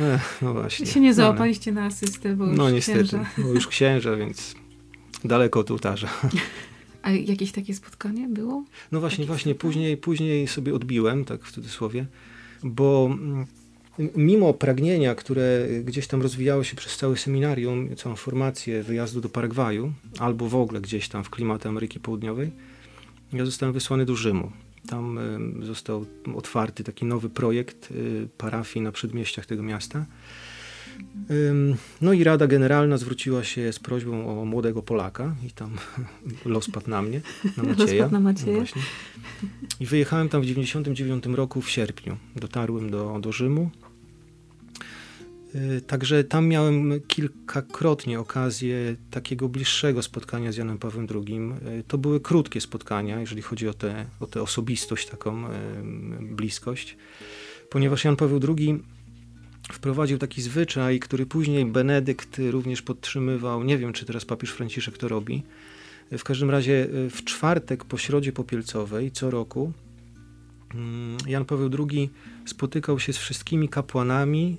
Ech, 0.00 0.38
no 0.42 0.52
właśnie. 0.52 0.86
się 0.86 1.00
nie 1.00 1.14
załapaliście 1.14 1.72
no, 1.72 1.80
na 1.80 1.86
asystę, 1.86 2.36
bo 2.36 2.46
już 2.46 2.56
No 2.58 2.70
niestety, 2.70 2.98
księża. 2.98 3.26
bo 3.38 3.48
już 3.48 3.66
księża, 3.68 4.16
więc 4.16 4.54
daleko 5.24 5.60
od 5.60 5.70
ołtarza. 5.70 6.08
A 7.02 7.10
jakieś 7.10 7.52
takie 7.52 7.74
spotkanie 7.74 8.28
było? 8.28 8.64
No 8.92 9.00
właśnie, 9.00 9.16
Takie 9.24 9.26
właśnie, 9.26 9.52
spotkanie? 9.52 9.72
później, 9.72 9.96
później 9.96 10.48
sobie 10.48 10.74
odbiłem, 10.74 11.24
tak 11.24 11.44
w 11.44 11.52
cudzysłowie, 11.52 12.06
bo 12.62 13.08
mm, 13.12 13.46
mimo 14.16 14.54
pragnienia, 14.54 15.14
które 15.14 15.68
gdzieś 15.84 16.06
tam 16.06 16.22
rozwijało 16.22 16.64
się 16.64 16.76
przez 16.76 16.96
całe 16.96 17.16
seminarium, 17.16 17.96
całą 17.96 18.16
formację 18.16 18.82
wyjazdu 18.82 19.20
do 19.20 19.28
Paragwaju, 19.28 19.92
albo 20.18 20.48
w 20.48 20.54
ogóle 20.54 20.80
gdzieś 20.80 21.08
tam 21.08 21.24
w 21.24 21.30
klimaty 21.30 21.68
Ameryki 21.68 22.00
Południowej, 22.00 22.50
ja 23.32 23.44
zostałem 23.44 23.72
wysłany 23.72 24.04
do 24.04 24.16
Rzymu. 24.16 24.52
Tam 24.88 25.18
został 25.62 26.06
otwarty 26.34 26.84
taki 26.84 27.04
nowy 27.04 27.30
projekt 27.30 27.90
y, 27.90 28.28
parafii 28.38 28.82
na 28.82 28.92
przedmieściach 28.92 29.46
tego 29.46 29.62
miasta. 29.62 30.06
No 32.00 32.12
i 32.12 32.24
Rada 32.24 32.46
Generalna 32.46 32.98
zwróciła 32.98 33.44
się 33.44 33.72
z 33.72 33.78
prośbą 33.78 34.40
o 34.40 34.44
młodego 34.44 34.82
Polaka 34.82 35.34
i 35.46 35.50
tam 35.50 35.70
los 36.44 36.70
padł 36.70 36.90
na 36.90 37.02
mnie, 37.02 37.20
na 37.56 37.62
Macieja. 37.62 38.08
na 38.08 38.20
Macieja. 38.20 38.52
No 38.52 38.58
właśnie. 38.58 38.82
I 39.80 39.86
wyjechałem 39.86 40.28
tam 40.28 40.42
w 40.42 40.46
99 40.46 41.26
roku 41.26 41.62
w 41.62 41.70
sierpniu. 41.70 42.16
Dotarłem 42.36 42.90
do, 42.90 43.18
do 43.20 43.32
Rzymu. 43.32 43.70
Y, 45.54 45.80
Także 45.80 46.24
tam 46.24 46.48
miałem 46.48 47.00
kilkakrotnie 47.06 48.20
okazję 48.20 48.96
takiego 49.10 49.48
bliższego 49.48 50.02
spotkania 50.02 50.52
z 50.52 50.56
Janem 50.56 50.78
Pawłem 50.78 51.06
II. 51.14 51.40
Y, 51.80 51.84
To 51.88 51.98
były 51.98 52.20
krótkie 52.20 52.60
spotkania, 52.60 53.20
jeżeli 53.20 53.42
chodzi 53.42 53.68
o 53.68 53.74
tę 53.74 54.06
o 54.20 54.42
osobistość, 54.42 55.08
taką 55.08 55.46
y, 55.46 55.50
bliskość, 56.20 56.96
ponieważ 57.70 58.04
Jan 58.04 58.16
Paweł 58.16 58.40
II 58.58 58.82
wprowadził 59.72 60.18
taki 60.18 60.42
zwyczaj, 60.42 61.00
który 61.00 61.26
później 61.26 61.66
Benedykt 61.66 62.40
również 62.50 62.82
podtrzymywał. 62.82 63.64
Nie 63.64 63.78
wiem, 63.78 63.92
czy 63.92 64.06
teraz 64.06 64.24
papież 64.24 64.50
Franciszek 64.50 64.98
to 64.98 65.08
robi. 65.08 65.42
W 66.18 66.24
każdym 66.24 66.50
razie 66.50 66.88
w 67.10 67.24
czwartek 67.24 67.84
po 67.84 67.98
środzie 67.98 68.32
popielcowej 68.32 69.10
co 69.10 69.30
roku 69.30 69.72
mm, 70.74 71.16
Jan 71.26 71.44
Paweł 71.44 71.70
II 71.90 72.10
spotykał 72.46 72.98
się 72.98 73.12
z 73.12 73.18
wszystkimi 73.18 73.68
kapłanami 73.68 74.58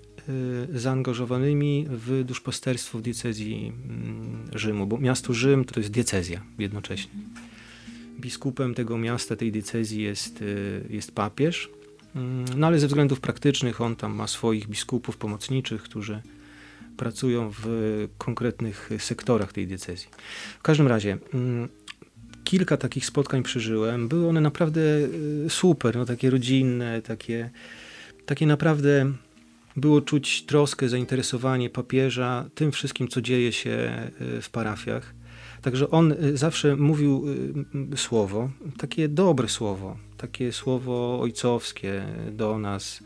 zaangażowanymi 0.73 1.85
w 1.89 2.23
duszpasterstwo 2.23 2.97
w 2.97 3.01
diecezji 3.01 3.73
mm, 3.89 4.49
Rzymu, 4.55 4.87
bo 4.87 4.97
miasto 4.97 5.33
Rzym 5.33 5.65
to 5.65 5.79
jest 5.79 5.91
diecezja 5.91 6.41
jednocześnie. 6.57 7.11
Biskupem 8.19 8.73
tego 8.73 8.97
miasta, 8.97 9.35
tej 9.35 9.51
diecezji 9.51 10.03
jest, 10.03 10.41
y, 10.41 10.85
jest 10.89 11.11
papież, 11.11 11.69
Mm, 12.15 12.45
no 12.57 12.67
ale 12.67 12.79
ze 12.79 12.87
względów 12.87 13.19
praktycznych 13.19 13.81
on 13.81 13.95
tam 13.95 14.13
ma 14.15 14.27
swoich 14.27 14.67
biskupów 14.67 15.17
pomocniczych, 15.17 15.83
którzy 15.83 16.21
pracują 16.97 17.51
w 17.63 17.67
konkretnych 18.17 18.89
sektorach 18.97 19.53
tej 19.53 19.67
diecezji. 19.67 20.07
W 20.59 20.61
każdym 20.61 20.87
razie 20.87 21.17
mm, 21.33 21.69
kilka 22.43 22.77
takich 22.77 23.05
spotkań 23.05 23.43
przeżyłem. 23.43 24.07
Były 24.07 24.27
one 24.27 24.41
naprawdę 24.41 24.81
y, 25.45 25.49
super, 25.49 25.95
no 25.95 26.05
takie 26.05 26.29
rodzinne, 26.29 27.01
takie, 27.01 27.49
takie 28.25 28.47
naprawdę 28.47 29.11
było 29.75 30.01
czuć 30.01 30.45
troskę, 30.45 30.89
zainteresowanie 30.89 31.69
papieża 31.69 32.49
tym 32.55 32.71
wszystkim, 32.71 33.07
co 33.07 33.21
dzieje 33.21 33.51
się 33.51 34.11
y, 34.37 34.41
w 34.41 34.49
parafiach. 34.49 35.13
Także 35.61 35.89
on 35.89 36.11
y, 36.11 36.37
zawsze 36.37 36.75
mówił 36.75 37.25
y, 37.93 37.97
słowo, 37.97 38.49
takie 38.77 39.07
dobre 39.07 39.49
słowo, 39.49 39.97
takie 40.17 40.51
słowo 40.51 41.19
ojcowskie 41.21 42.05
do 42.31 42.59
nas. 42.59 43.03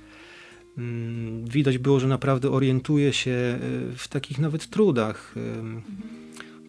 Mm, 0.78 1.46
Widać 1.46 1.78
było, 1.78 2.00
że 2.00 2.08
naprawdę 2.08 2.52
orientuje 2.52 3.14
się 3.14 3.60
w 3.98 4.08
takich 4.08 4.40
nawet 4.40 4.70
trudach, 4.70 5.36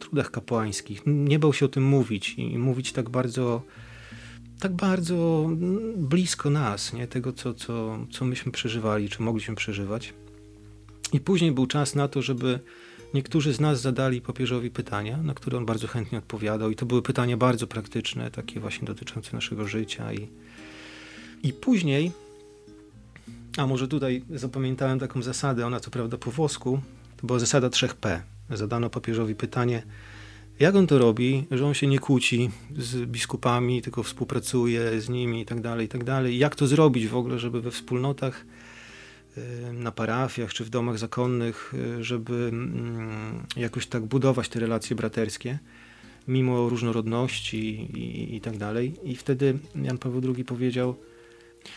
trudach 0.01 0.31
kapłańskich. 0.31 1.03
Nie 1.07 1.39
bał 1.39 1.53
się 1.53 1.67
o 1.67 1.69
tym 1.69 1.85
mówić 1.85 2.35
i 2.39 2.59
mówić 2.59 2.93
tak 2.93 3.11
bardzo, 3.11 3.63
tak 4.61 4.73
bardzo 4.73 5.51
blisko 5.97 6.51
nas, 6.51 6.93
nie? 6.93 7.07
tego, 7.07 7.33
co, 7.33 7.55
co, 7.55 7.99
co 8.13 8.25
myśmy 8.25 8.53
przeżywali, 8.53 9.09
czy 9.09 9.23
mogliśmy 9.23 9.55
przeżywać. 9.55 10.15
I 11.13 11.21
później 11.21 11.53
był 11.53 11.67
czas 11.67 11.95
na 11.95 12.09
to, 12.09 12.23
żeby 12.23 12.61
niektórzy 13.15 13.53
z 13.53 13.61
nas 13.61 13.81
zadali 13.81 14.21
papieżowi 14.21 14.71
pytania, 14.71 15.17
na 15.23 15.35
które 15.35 15.59
on 15.59 15.67
bardzo 15.67 15.87
chętnie 15.87 16.19
odpowiadał. 16.19 16.71
I 16.71 16.77
to 16.77 16.87
były 16.87 17.03
pytania 17.03 17.37
bardzo 17.37 17.67
praktyczne, 17.67 18.31
takie 18.31 18.61
właśnie 18.61 18.87
dotyczące 18.87 19.31
naszego 19.33 19.69
życia. 19.69 20.13
I, 20.13 20.29
i 21.43 21.53
później, 21.53 22.13
a 23.57 23.67
może 23.67 23.89
tutaj 23.89 24.25
zapamiętałem 24.31 24.99
taką 24.99 25.23
zasadę, 25.23 25.67
ona 25.67 25.81
co 25.81 25.91
prawda 25.91 26.19
po 26.19 26.31
włosku, 26.31 26.81
to 27.17 27.27
była 27.27 27.39
zasada 27.39 27.69
3P. 27.69 28.21
Zadano 28.51 28.91
papieżowi 28.91 29.35
pytanie, 29.35 29.83
jak 30.61 30.77
on 30.77 30.87
to 30.87 30.99
robi, 30.99 31.47
że 31.51 31.67
on 31.67 31.75
się 31.75 31.87
nie 31.87 31.99
kłóci 31.99 32.51
z 32.79 32.97
biskupami, 32.97 33.83
tylko 33.83 34.03
współpracuje 34.03 35.01
z 35.01 35.09
nimi 35.09 35.41
i 35.41 35.47
tak 35.47 35.61
dalej, 35.61 35.87
i 35.87 35.89
tak 35.89 36.05
dalej. 36.05 36.39
Jak 36.39 36.55
to 36.55 36.67
zrobić 36.67 37.09
w 37.09 37.17
ogóle, 37.17 37.39
żeby 37.39 37.61
we 37.61 37.71
wspólnotach 37.71 38.45
y, 39.39 39.73
na 39.73 39.93
parafiach 39.93 40.55
czy 40.55 40.65
w 40.65 40.71
domach 40.71 40.99
zakonnych, 40.99 41.75
y, 41.99 42.05
żeby 42.05 42.35
mm, 42.53 43.47
jakoś 43.57 43.87
tak 43.87 44.05
budować 44.05 44.49
te 44.49 44.61
relacje 44.61 44.97
braterskie, 44.97 45.59
mimo 46.29 46.69
różnorodności 46.69 47.59
i, 47.81 48.37
i 48.37 48.41
tak 48.41 48.57
dalej. 48.57 48.95
I 49.03 49.17
wtedy 49.17 49.59
Jan 49.75 49.99
Paweł 49.99 50.35
II 50.37 50.45
powiedział, 50.45 50.97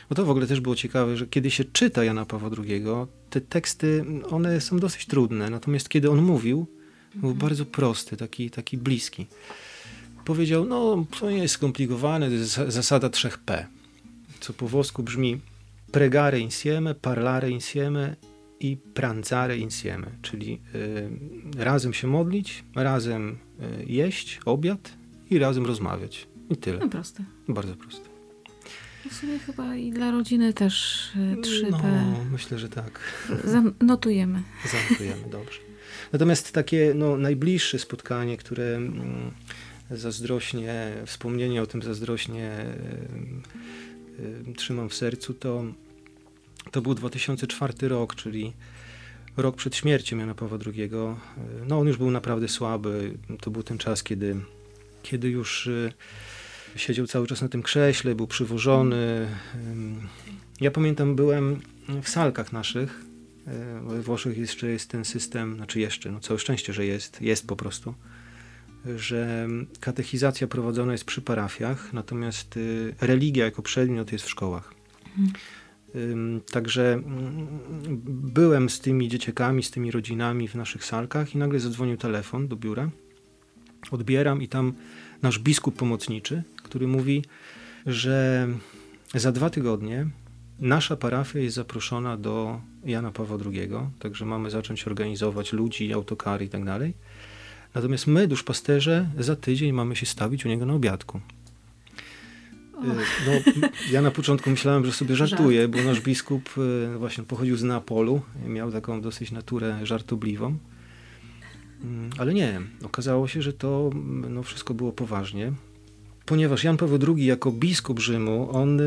bo 0.10 0.16
to 0.16 0.26
w 0.26 0.30
ogóle 0.30 0.48
też 0.48 0.60
było 0.60 0.76
ciekawe, 0.76 1.18
że 1.18 1.28
kiedy 1.28 1.52
się 1.52 1.64
czyta 1.66 2.04
Jana 2.04 2.26
Pawła 2.26 2.50
II, 2.58 2.84
te 3.30 3.42
teksty, 3.42 4.06
one 4.30 4.62
są 4.62 4.80
dosyć 4.80 5.06
trudne, 5.06 5.50
natomiast 5.50 5.90
kiedy 5.90 6.12
on 6.12 6.22
mówił, 6.22 6.68
był 7.16 7.34
bardzo 7.36 7.66
prosty, 7.66 8.18
taki, 8.18 8.50
taki 8.50 8.78
bliski. 8.78 9.28
Powiedział, 10.26 10.66
no 10.66 11.06
to 11.20 11.32
nie 11.32 11.38
jest 11.38 11.54
skomplikowane, 11.54 12.28
to 12.28 12.34
jest 12.34 12.52
za- 12.52 12.72
zasada 12.72 13.10
3P, 13.10 13.66
co 14.40 14.54
po 14.54 14.68
włosku 14.68 15.04
brzmi 15.04 15.40
pregare 15.92 16.40
insieme, 16.40 16.96
parlare 16.96 17.50
insieme 17.52 18.16
i 18.60 18.78
pranzare 18.94 19.58
insieme, 19.58 20.08
czyli 20.22 20.60
y, 20.76 21.64
razem 21.64 21.94
się 21.94 22.08
modlić, 22.08 22.64
razem 22.76 23.38
y, 23.82 23.86
jeść 23.86 24.40
obiad 24.46 24.94
i 25.30 25.40
razem 25.40 25.66
rozmawiać. 25.66 26.28
I 26.50 26.58
tyle. 26.58 26.80
No 26.80 26.90
proste. 26.90 27.24
Bardzo 27.48 27.76
proste. 27.76 28.10
W 29.10 29.14
sumie 29.16 29.40
chyba 29.40 29.76
i 29.76 29.92
dla 29.92 30.12
rodziny 30.12 30.54
też 30.54 31.06
y, 31.16 31.42
3P. 31.42 31.72
No, 31.72 32.26
myślę, 32.32 32.60
że 32.60 32.70
tak. 32.70 33.00
Zanotujemy. 33.44 34.42
Zamkujemy, 34.72 35.30
dobrze. 35.30 35.60
Natomiast 36.14 36.52
takie 36.52 36.94
no, 36.96 37.18
najbliższe 37.18 37.80
spotkanie, 37.80 38.38
które 38.38 38.76
mm, 38.76 39.32
zazdrośnie, 39.92 40.94
wspomnienie 41.06 41.62
o 41.62 41.68
tym 41.68 41.82
zazdrośnie 41.82 42.66
trzymam 44.58 44.90
w 44.90 44.94
sercu, 44.94 45.34
to, 45.34 45.64
to 46.72 46.82
był 46.82 46.96
2004 46.96 47.74
rok, 47.88 48.16
czyli 48.16 48.54
rok 49.38 49.56
przed 49.56 49.76
śmiercią 49.76 50.18
Jana 50.18 50.36
Pawła 50.36 50.58
II. 50.66 50.84
Y, 50.84 50.90
No 51.68 51.80
on 51.80 51.88
już 51.88 51.98
był 51.98 52.12
naprawdę 52.12 52.48
słaby. 52.48 53.18
To 53.42 53.52
był 53.52 53.64
ten 53.64 53.78
czas, 53.78 54.04
kiedy, 54.04 54.36
kiedy 55.04 55.30
już 55.30 55.68
y, 55.68 55.94
siedział 56.76 57.08
cały 57.08 57.28
czas 57.28 57.42
na 57.42 57.50
tym 57.50 57.64
krześle, 57.64 58.16
był 58.16 58.28
przywożony. 58.28 59.28
Ja 60.62 60.72
pamiętam, 60.72 61.16
byłem 61.16 61.62
w 62.04 62.10
salkach 62.10 62.54
naszych, 62.54 63.13
E, 63.13 63.13
We 63.88 64.02
Włoszech 64.02 64.38
jeszcze 64.38 64.68
jest 64.68 64.90
ten 64.90 65.06
system, 65.06 65.56
znaczy 65.56 65.80
jeszcze, 65.80 66.12
no 66.12 66.20
całe 66.20 66.40
szczęście, 66.40 66.74
że 66.74 66.86
jest, 66.86 67.22
jest 67.22 67.48
po 67.48 67.56
prostu, 67.56 67.94
że 68.96 69.48
katechizacja 69.80 70.48
prowadzona 70.48 70.92
jest 70.92 71.06
przy 71.06 71.22
parafiach, 71.22 71.94
natomiast 71.94 72.58
y, 72.58 72.96
religia 73.02 73.46
jako 73.46 73.62
przedmiot 73.62 74.12
jest 74.12 74.26
w 74.26 74.30
szkołach. 74.30 74.74
Ym, 75.96 76.42
Także 76.52 76.94
mm, 76.94 77.48
byłem 78.08 78.70
z 78.70 78.80
tymi 78.80 79.10
dzieciakami, 79.10 79.64
z 79.64 79.72
tymi 79.72 79.92
rodzinami 79.92 80.48
w 80.48 80.56
naszych 80.56 80.86
salkach 80.86 81.36
i 81.36 81.38
nagle 81.38 81.60
zadzwonił 81.60 81.98
telefon 81.98 82.48
do 82.48 82.56
biura. 82.56 82.90
Odbieram 83.92 84.42
i 84.42 84.48
tam 84.48 84.74
nasz 85.22 85.40
biskup 85.40 85.76
pomocniczy, 85.76 86.44
który 86.64 86.88
mówi, 86.88 87.24
że 87.86 88.48
za 89.16 89.32
dwa 89.32 89.50
tygodnie 89.50 90.08
nasza 90.60 90.96
parafia 90.96 91.40
jest 91.40 91.56
zaproszona 91.56 92.18
do 92.18 92.62
Jana 92.86 93.12
Pawła 93.12 93.38
II, 93.46 93.70
także 94.00 94.26
mamy 94.26 94.50
zacząć 94.50 94.88
organizować 94.88 95.54
ludzi, 95.54 95.94
autokary 95.94 96.46
i 96.46 96.50
tak 96.50 96.66
dalej. 96.66 96.94
Natomiast 97.74 98.08
my, 98.08 98.28
duszpasterze, 98.28 99.10
za 99.20 99.36
tydzień 99.36 99.74
mamy 99.74 99.96
się 99.96 100.06
stawić 100.06 100.46
u 100.46 100.50
niego 100.50 100.66
na 100.66 100.74
obiadku. 100.74 101.20
no, 103.26 103.54
ja 103.92 104.02
na 104.02 104.12
początku 104.12 104.50
myślałem, 104.50 104.86
że 104.86 104.92
sobie 104.92 105.16
żartuję, 105.16 105.68
bo 105.68 105.84
nasz 105.84 106.02
biskup 106.02 106.50
e, 106.94 106.98
właśnie 106.98 107.24
pochodził 107.24 107.58
z 107.58 107.64
Neapolu, 107.64 108.22
miał 108.48 108.72
taką 108.72 109.02
dosyć 109.02 109.32
naturę 109.32 109.80
żartobliwą. 109.84 110.58
Mm, 111.84 112.10
ale 112.18 112.34
nie, 112.34 112.62
okazało 112.84 113.28
się, 113.28 113.42
że 113.42 113.54
to 113.54 113.90
no, 114.30 114.44
wszystko 114.44 114.74
było 114.74 114.92
poważnie. 114.92 115.54
Ponieważ 116.26 116.64
Jan 116.64 116.78
Paweł 116.78 117.00
II 117.16 117.26
jako 117.26 117.52
biskup 117.52 118.00
Rzymu, 118.00 118.50
on 118.52 118.82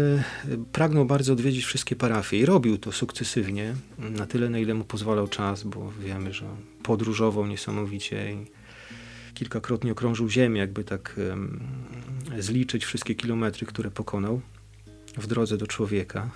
pragnął 0.72 1.04
bardzo 1.04 1.32
odwiedzić 1.32 1.64
wszystkie 1.64 1.96
parafie 1.96 2.38
i 2.38 2.46
robił 2.46 2.78
to 2.78 2.92
sukcesywnie, 2.92 3.74
na 3.98 4.26
tyle 4.26 4.50
na 4.50 4.58
ile 4.58 4.74
mu 4.74 4.84
pozwalał 4.84 5.28
czas, 5.28 5.62
bo 5.62 5.92
wiemy, 6.00 6.32
że 6.32 6.46
podróżował 6.82 7.46
niesamowicie 7.46 8.32
i 8.32 8.46
kilkakrotnie 9.34 9.92
okrążył 9.92 10.30
Ziemię, 10.30 10.60
jakby 10.60 10.84
tak 10.84 11.20
zliczyć 12.38 12.84
wszystkie 12.84 13.14
kilometry, 13.14 13.66
które 13.66 13.90
pokonał 13.90 14.40
w 15.16 15.26
drodze 15.26 15.56
do 15.56 15.66
człowieka. 15.66 16.30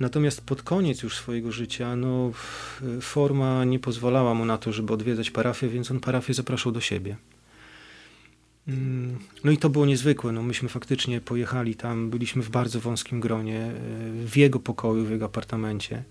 Natomiast 0.00 0.40
pod 0.40 0.62
koniec 0.62 1.02
już 1.02 1.16
swojego 1.16 1.52
życia, 1.52 1.96
no, 1.96 2.32
forma 3.00 3.64
nie 3.64 3.78
pozwalała 3.78 4.34
mu 4.34 4.44
na 4.44 4.58
to, 4.58 4.72
żeby 4.72 4.92
odwiedzać 4.92 5.30
parafię, 5.30 5.68
więc 5.68 5.90
on 5.90 6.00
parafię 6.00 6.34
zapraszał 6.34 6.72
do 6.72 6.80
siebie. 6.80 7.16
Mm, 8.68 9.18
no 9.44 9.50
i 9.50 9.58
to 9.58 9.70
było 9.70 9.86
niezwykłe. 9.86 10.32
No, 10.32 10.42
myśmy 10.42 10.68
faktycznie 10.68 11.20
pojechali 11.20 11.74
tam, 11.74 12.10
byliśmy 12.10 12.42
w 12.42 12.50
bardzo 12.50 12.80
wąskim 12.80 13.20
gronie, 13.20 13.60
e, 13.60 13.72
w 14.26 14.36
jego 14.36 14.60
pokoju, 14.60 15.04
w 15.04 15.10
jego 15.10 15.24
apartamencie. 15.24 16.04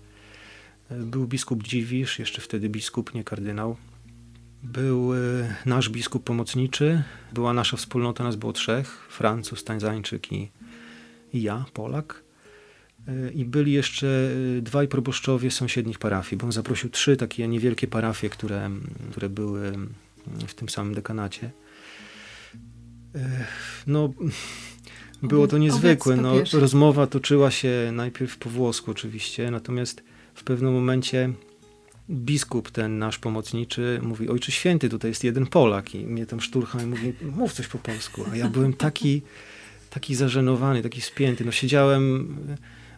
E, 0.90 0.94
był 0.94 1.26
biskup 1.26 1.62
Dziwisz, 1.62 2.18
jeszcze 2.18 2.40
wtedy 2.40 2.68
biskup, 2.68 3.14
nie 3.14 3.24
kardynał. 3.24 3.76
Był 4.62 5.14
e, 5.14 5.18
nasz 5.66 5.88
biskup 5.88 6.24
pomocniczy, 6.24 7.02
była 7.32 7.52
nasza 7.52 7.76
wspólnota, 7.76 8.24
nas 8.24 8.36
było 8.36 8.52
trzech, 8.52 9.06
Francuz, 9.10 9.64
Tańzańczyk 9.64 10.32
i, 10.32 10.50
i 11.32 11.42
ja, 11.42 11.64
Polak. 11.74 12.22
I 13.34 13.44
byli 13.44 13.72
jeszcze 13.72 14.30
dwaj 14.62 14.88
proboszczowie 14.88 15.50
sąsiednich 15.50 15.98
parafii, 15.98 16.38
bo 16.38 16.46
on 16.46 16.52
zaprosił 16.52 16.90
trzy 16.90 17.16
takie 17.16 17.48
niewielkie 17.48 17.86
parafie, 17.86 18.30
które, 18.30 18.70
które 19.10 19.28
były 19.28 19.72
w 20.46 20.54
tym 20.54 20.68
samym 20.68 20.94
dekanacie. 20.94 21.50
No, 23.86 24.12
było 25.22 25.46
to 25.46 25.58
niezwykłe. 25.58 26.16
No, 26.16 26.34
rozmowa 26.52 27.06
toczyła 27.06 27.50
się 27.50 27.90
najpierw 27.92 28.36
po 28.36 28.50
włosku 28.50 28.90
oczywiście, 28.90 29.50
natomiast 29.50 30.02
w 30.34 30.44
pewnym 30.44 30.72
momencie 30.72 31.32
biskup 32.10 32.70
ten 32.70 32.98
nasz 32.98 33.18
pomocniczy 33.18 34.00
mówi, 34.02 34.28
ojcze 34.28 34.52
święty, 34.52 34.88
tutaj 34.88 35.10
jest 35.10 35.24
jeden 35.24 35.46
Polak 35.46 35.94
i 35.94 36.06
mnie 36.06 36.26
tam 36.26 36.40
szturcha 36.40 36.82
i 36.82 36.86
mówi, 36.86 37.12
mów 37.22 37.52
coś 37.52 37.66
po 37.66 37.78
polsku. 37.78 38.24
A 38.32 38.36
ja 38.36 38.48
byłem 38.48 38.72
taki, 38.72 39.22
taki 39.90 40.14
zażenowany, 40.14 40.82
taki 40.82 41.00
spięty. 41.00 41.44
No 41.44 41.52
siedziałem, 41.52 42.36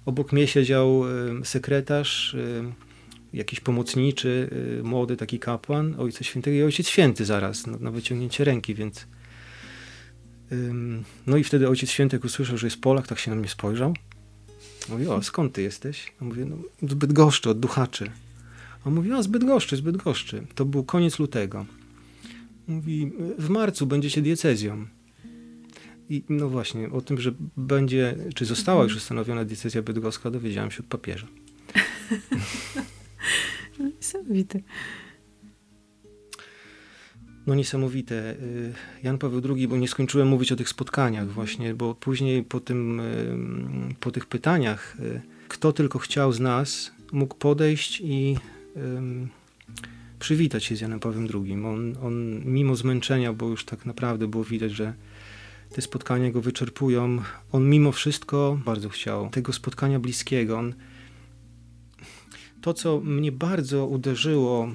obok 0.07 0.33
mnie 0.33 0.46
siedział 0.46 1.03
sekretarz, 1.44 2.37
jakiś 3.33 3.61
pomocniczy, 3.61 4.51
młody 4.83 5.16
taki 5.16 5.38
kapłan, 5.38 5.94
ojca 5.98 6.25
świętego 6.25 6.57
i 6.57 6.62
ojciec 6.62 6.88
święty 6.88 7.25
zaraz, 7.25 7.66
na, 7.66 7.79
na 7.79 7.90
wyciągnięcie 7.90 8.44
ręki, 8.44 8.75
więc 8.75 9.07
no 11.27 11.37
i 11.37 11.45
wtedy 11.45 11.69
ojciec 11.69 11.91
święty, 11.91 12.17
jak 12.17 12.25
usłyszał, 12.25 12.59
że 12.59 12.67
jest 12.67 12.81
Polak, 12.81 13.07
tak 13.07 13.19
się 13.19 13.31
na 13.31 13.37
mnie 13.37 13.49
spojrzał. 13.49 13.95
Mówi, 14.88 15.07
o, 15.07 15.23
skąd 15.23 15.53
ty 15.53 15.62
jesteś? 15.62 16.12
Ja 16.21 16.27
mówię, 16.27 16.45
no, 16.45 16.57
z 16.88 16.95
Bydgoszczy, 16.95 17.51
od 17.51 17.61
Duchaczy. 17.61 18.11
On 18.85 18.95
mówi, 18.95 19.12
o 19.12 19.23
Zbytgoszczy, 19.23 19.77
Zbytgoszczy. 19.77 20.47
To 20.55 20.65
był 20.65 20.85
koniec 20.85 21.19
lutego. 21.19 21.67
Mówi, 22.67 23.12
w 23.38 23.49
marcu 23.49 23.87
będziecie 23.87 24.23
diecezją. 24.23 24.87
I 26.09 26.25
no 26.29 26.49
właśnie, 26.49 26.91
o 26.91 27.01
tym, 27.01 27.21
że 27.21 27.33
będzie, 27.57 28.17
czy 28.35 28.45
została 28.45 28.85
już 28.85 28.97
ustanowiona 28.97 29.45
diecezja 29.45 29.83
bydgoska, 29.83 30.31
dowiedziałem 30.31 30.71
się 30.71 30.79
od 30.79 30.87
papieża. 30.87 31.27
Niesamowite. 33.97 34.61
No 37.47 37.55
niesamowite. 37.55 38.15
Y, 38.15 38.73
Jan 39.03 39.19
Paweł 39.19 39.43
II, 39.49 39.69
bo 39.69 39.77
nie 39.77 39.89
skończyłem 39.89 40.29
mówić 40.29 40.53
o 40.53 40.57
tych 40.57 40.69
spotkaniach 40.69 41.29
właśnie, 41.29 41.75
bo 41.75 41.95
później 41.95 42.43
po, 42.43 42.61
tym, 42.61 43.03
po 44.01 44.11
tych 44.11 44.27
pytaniach, 44.27 44.97
y, 45.01 45.21
kto 45.49 45.73
tylko 45.73 45.99
chciał 45.99 46.33
z 46.33 46.41
nas, 46.41 46.93
mógł 47.13 47.35
podejść 47.35 48.01
i 48.05 48.37
przywitać 50.19 50.65
się 50.65 50.77
z 50.77 50.81
Janem 50.81 51.01
Pawłem 51.01 51.29
II. 51.35 51.53
On, 51.53 51.97
on 52.03 52.45
mimo 52.45 52.77
zmęczenia, 52.77 53.33
bo 53.33 53.49
już 53.49 53.65
tak 53.65 53.87
naprawdę 53.87 54.27
było 54.27 54.45
widać, 54.45 54.73
że 54.73 54.95
te 55.75 55.83
spotkania 55.83 56.31
go 56.31 56.41
wyczerpują, 56.41 57.23
on 57.53 57.69
mimo 57.69 57.93
wszystko 57.93 58.59
bardzo 58.65 58.89
chciał 58.89 59.31
tego 59.31 59.53
spotkania 59.53 60.01
bliskiego. 60.01 60.59
On, 60.59 60.75
to, 62.61 62.75
co 62.75 63.01
mnie 63.01 63.33
bardzo 63.33 63.87
uderzyło 63.87 64.69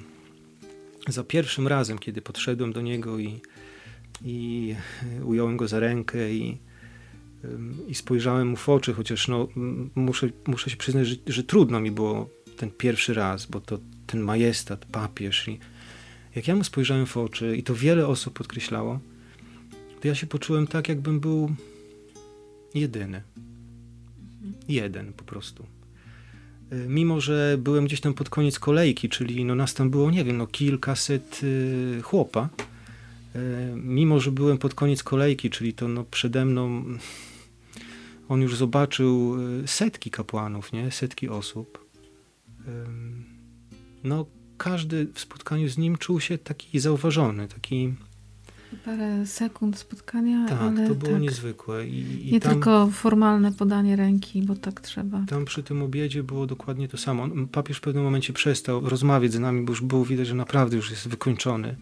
za 1.12 1.24
pierwszym 1.24 1.68
razem, 1.68 2.00
kiedy 2.00 2.22
podszedłem 2.22 2.74
do 2.74 2.82
niego 2.82 3.20
i, 3.20 3.42
i 4.26 4.76
ująłem 5.24 5.58
go 5.58 5.68
za 5.68 5.80
rękę 5.80 6.34
i, 6.34 6.58
i 7.88 7.96
spojrzałem 7.96 8.48
mu 8.48 8.56
w 8.56 8.70
oczy, 8.70 8.94
chociaż 8.94 9.28
no, 9.28 9.48
muszę, 9.96 10.30
muszę 10.48 10.70
się 10.70 10.78
przyznać, 10.78 11.08
że, 11.08 11.16
że 11.28 11.44
trudno 11.44 11.80
mi 11.80 11.92
było 11.92 12.30
ten 12.58 12.72
pierwszy 12.72 13.14
raz, 13.14 13.46
bo 13.46 13.60
to 13.62 13.80
ten 14.08 14.22
majestat, 14.22 14.86
papież 14.86 15.48
i 15.48 15.60
jak 16.36 16.48
ja 16.48 16.56
mu 16.56 16.64
spojrzałem 16.64 17.06
w 17.06 17.18
oczy 17.18 17.58
i 17.58 17.64
to 17.64 17.76
wiele 17.76 18.08
osób 18.08 18.34
podkreślało, 18.34 19.00
to 20.02 20.08
ja 20.08 20.16
się 20.16 20.28
poczułem 20.28 20.68
tak, 20.68 20.90
jakbym 20.90 21.20
był 21.20 21.56
jedyny. 22.76 23.24
Jeden 24.68 25.14
po 25.14 25.24
prostu. 25.24 25.77
Y, 26.74 26.86
mimo, 26.88 27.22
że 27.22 27.58
byłem 27.60 27.86
gdzieś 27.86 28.02
tam 28.02 28.14
pod 28.14 28.30
koniec 28.30 28.60
kolejki, 28.60 29.10
czyli 29.10 29.46
no 29.46 29.56
nas 29.56 29.74
tam 29.74 29.90
było, 29.90 30.12
nie 30.12 30.24
wiem, 30.24 30.38
no 30.38 30.48
kilkaset 30.48 31.42
y, 31.44 32.00
chłopa, 32.04 32.50
y, 33.36 33.40
mimo, 33.76 34.20
że 34.20 34.32
byłem 34.32 34.58
pod 34.58 34.74
koniec 34.74 35.04
kolejki, 35.04 35.50
czyli 35.50 35.74
to 35.74 35.88
no 35.88 36.04
przede 36.04 36.46
mną 36.46 36.84
on 38.30 38.42
już 38.42 38.56
zobaczył 38.56 39.38
y, 39.64 39.68
setki 39.68 40.12
kapłanów, 40.12 40.74
nie? 40.74 40.92
setki 40.92 41.30
osób 41.30 41.88
no, 44.04 44.26
każdy 44.58 45.08
w 45.14 45.20
spotkaniu 45.20 45.70
z 45.70 45.78
nim 45.78 45.98
czuł 45.98 46.20
się 46.20 46.38
taki 46.38 46.80
zauważony, 46.80 47.48
taki... 47.48 47.94
Parę 48.86 49.26
sekund 49.26 49.78
spotkania, 49.78 50.46
tak, 50.48 50.60
to 50.88 50.96
było 50.96 51.12
tak, 51.12 51.22
niezwykłe. 51.22 51.88
I, 51.88 52.28
i 52.28 52.32
nie 52.32 52.40
tam, 52.40 52.54
tylko 52.54 52.90
formalne 52.92 53.52
podanie 53.52 53.96
ręki, 53.96 54.42
bo 54.42 54.56
tak 54.56 54.82
trzeba. 54.82 55.26
Tam 55.28 55.46
przy 55.46 55.64
tym 55.64 55.82
obiedzie 55.82 56.24
było 56.24 56.48
dokładnie 56.48 56.88
to 56.88 56.98
samo. 56.98 57.28
Papież 57.52 57.78
w 57.78 57.82
pewnym 57.82 58.04
momencie 58.04 58.34
przestał 58.34 58.90
rozmawiać 58.90 59.34
z 59.34 59.40
nami, 59.40 59.66
bo 59.66 59.72
już 59.72 59.82
było 59.82 60.06
widać, 60.06 60.28
że 60.28 60.36
naprawdę 60.36 60.76
już 60.76 60.90
jest 60.90 61.08
wykończony. 61.08 61.76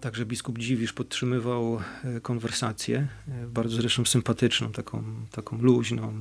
Także 0.00 0.26
biskup 0.26 0.58
Dziwisz 0.58 0.92
podtrzymywał 0.92 1.80
e, 2.04 2.20
konwersację, 2.20 3.08
e, 3.28 3.46
bardzo 3.46 3.76
zresztą 3.76 4.04
sympatyczną, 4.04 4.72
taką, 4.72 5.04
taką 5.30 5.62
luźną, 5.62 6.12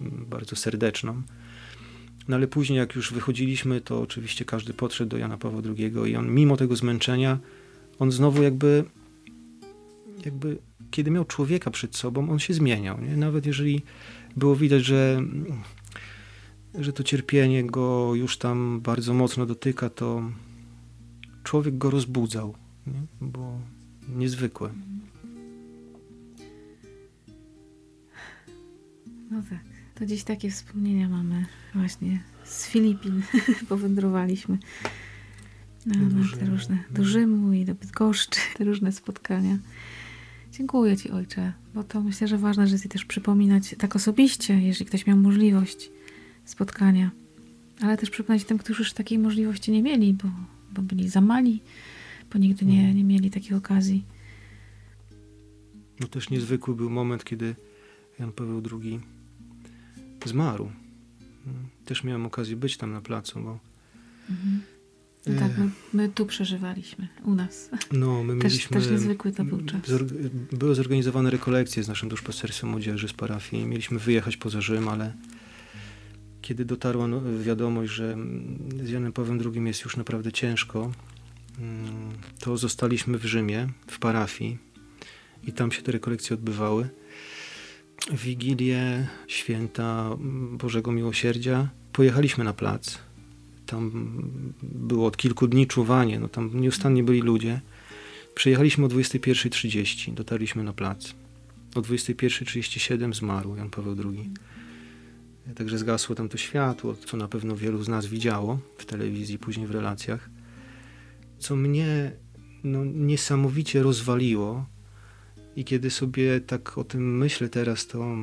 bardzo 0.00 0.56
serdeczną. 0.56 1.22
No 2.28 2.36
ale 2.36 2.46
później, 2.46 2.78
jak 2.78 2.94
już 2.94 3.12
wychodziliśmy, 3.12 3.80
to 3.80 4.00
oczywiście 4.00 4.44
każdy 4.44 4.74
podszedł 4.74 5.10
do 5.10 5.18
Jana 5.18 5.38
Pawła 5.38 5.62
II 5.76 5.92
i 6.10 6.16
on, 6.16 6.34
mimo 6.34 6.56
tego 6.56 6.76
zmęczenia, 6.76 7.38
on 8.00 8.12
znowu 8.12 8.42
jakby, 8.42 8.84
jakby 10.24 10.58
kiedy 10.90 11.10
miał 11.10 11.24
człowieka 11.24 11.70
przed 11.70 11.96
sobą, 11.96 12.30
on 12.30 12.38
się 12.38 12.54
zmieniał. 12.54 13.00
Nie? 13.00 13.16
Nawet 13.16 13.46
jeżeli 13.46 13.82
było 14.36 14.56
widać, 14.56 14.84
że, 14.84 15.22
że 16.74 16.92
to 16.92 17.04
cierpienie 17.04 17.64
go 17.64 18.14
już 18.14 18.38
tam 18.38 18.80
bardzo 18.80 19.14
mocno 19.14 19.46
dotyka, 19.46 19.90
to 19.90 20.22
człowiek 21.44 21.78
go 21.78 21.90
rozbudzał, 21.90 22.54
nie? 22.86 23.02
bo 23.20 23.58
niezwykłe. 24.08 24.70
No 29.30 29.42
tak. 29.50 29.64
To 29.94 30.06
dziś 30.06 30.24
takie 30.24 30.50
wspomnienia 30.50 31.08
mamy 31.08 31.46
właśnie 31.74 32.22
z 32.44 32.66
Filipin. 32.66 33.22
Powędrowaliśmy 33.68 34.58
na, 35.86 35.94
na 35.94 36.36
te 36.38 36.46
różne, 36.46 36.78
do 36.90 37.04
Rzymu 37.04 37.52
i 37.52 37.64
do 37.64 37.74
Bydgoszczy, 37.74 38.40
te 38.56 38.64
różne 38.64 38.92
spotkania. 38.92 39.58
Dziękuję 40.52 40.96
Ci, 40.96 41.10
Ojcze, 41.10 41.52
bo 41.74 41.84
to 41.84 42.00
myślę, 42.00 42.28
że 42.28 42.38
ważne, 42.38 42.66
że 42.66 42.80
Ci 42.80 42.88
też 42.88 43.04
przypominać 43.04 43.74
tak 43.78 43.96
osobiście, 43.96 44.60
jeżeli 44.60 44.86
ktoś 44.86 45.06
miał 45.06 45.16
możliwość 45.16 45.90
spotkania, 46.44 47.10
ale 47.80 47.96
też 47.96 48.10
przypominać 48.10 48.46
tym, 48.46 48.58
którzy 48.58 48.82
już 48.82 48.92
takiej 48.92 49.18
możliwości 49.18 49.72
nie 49.72 49.82
mieli, 49.82 50.14
bo, 50.14 50.28
bo 50.72 50.82
byli 50.82 51.08
za 51.08 51.20
mali, 51.20 51.60
bo 52.32 52.38
nigdy 52.38 52.66
nie, 52.66 52.80
mm. 52.80 52.96
nie 52.96 53.04
mieli 53.04 53.30
takiej 53.30 53.56
okazji. 53.56 54.04
No 56.00 56.06
też 56.06 56.30
niezwykły 56.30 56.74
był 56.74 56.90
moment, 56.90 57.24
kiedy 57.24 57.54
Jan 58.18 58.32
Paweł 58.32 58.62
II 58.72 59.00
zmarł. 60.26 60.70
Też 61.84 62.04
miałem 62.04 62.26
okazję 62.26 62.56
być 62.56 62.76
tam 62.76 62.92
na 62.92 63.00
placu, 63.00 63.40
bo 63.40 63.58
mhm. 64.30 64.60
No 65.26 65.40
tak, 65.40 65.58
my, 65.58 65.70
my, 65.92 66.08
tu 66.08 66.26
przeżywaliśmy, 66.26 67.08
u 67.24 67.34
nas. 67.34 67.70
No, 67.92 68.24
my 68.24 68.38
też, 68.38 68.52
mieliśmy... 68.52 68.76
Też 68.80 68.90
niezwykły 68.90 69.32
to 69.32 69.44
był 69.44 69.64
czas. 69.64 69.80
Były 70.52 70.74
zorganizowane 70.74 71.30
rekolekcje 71.30 71.82
z 71.82 71.88
naszym 71.88 72.08
duszpasterstwem 72.08 72.70
młodzieży 72.70 73.08
z 73.08 73.12
parafii. 73.12 73.66
Mieliśmy 73.66 73.98
wyjechać 73.98 74.36
poza 74.36 74.60
Rzym, 74.60 74.88
ale 74.88 75.12
kiedy 76.42 76.64
dotarła 76.64 77.08
no, 77.08 77.22
wiadomość, 77.40 77.92
że 77.92 78.16
z 78.84 78.90
Janem 78.90 79.12
Pawłem 79.12 79.40
II 79.54 79.66
jest 79.66 79.84
już 79.84 79.96
naprawdę 79.96 80.32
ciężko, 80.32 80.92
to 82.40 82.56
zostaliśmy 82.56 83.18
w 83.18 83.24
Rzymie, 83.24 83.68
w 83.86 83.98
parafii 83.98 84.58
i 85.44 85.52
tam 85.52 85.72
się 85.72 85.82
te 85.82 85.92
rekolekcje 85.92 86.34
odbywały. 86.34 86.88
Wigilię 88.12 89.08
święta 89.26 90.10
Bożego 90.52 90.92
Miłosierdzia 90.92 91.68
pojechaliśmy 91.92 92.44
na 92.44 92.52
plac. 92.52 92.98
Tam 93.70 94.12
było 94.62 95.06
od 95.06 95.16
kilku 95.16 95.46
dni 95.46 95.66
czuwanie, 95.66 96.20
no 96.20 96.28
tam 96.28 96.60
nieustannie 96.60 97.04
byli 97.04 97.20
ludzie. 97.20 97.60
Przyjechaliśmy 98.34 98.84
o 98.84 98.88
21.30, 98.88 100.14
dotarliśmy 100.14 100.64
na 100.64 100.72
plac. 100.72 101.14
O 101.74 101.80
21.37 101.80 103.14
zmarł 103.14 103.56
Jan 103.56 103.70
Paweł 103.70 103.96
II. 104.04 104.30
Także 105.54 105.78
zgasło 105.78 106.14
tam 106.14 106.28
to 106.28 106.38
światło, 106.38 106.94
co 106.94 107.16
na 107.16 107.28
pewno 107.28 107.56
wielu 107.56 107.82
z 107.82 107.88
nas 107.88 108.06
widziało 108.06 108.58
w 108.78 108.84
telewizji, 108.84 109.38
później 109.38 109.66
w 109.66 109.70
relacjach. 109.70 110.30
Co 111.38 111.56
mnie 111.56 112.12
no, 112.64 112.84
niesamowicie 112.84 113.82
rozwaliło, 113.82 114.66
i 115.56 115.64
kiedy 115.64 115.90
sobie 115.90 116.40
tak 116.40 116.78
o 116.78 116.84
tym 116.84 117.18
myślę 117.18 117.48
teraz, 117.48 117.86
to, 117.86 118.16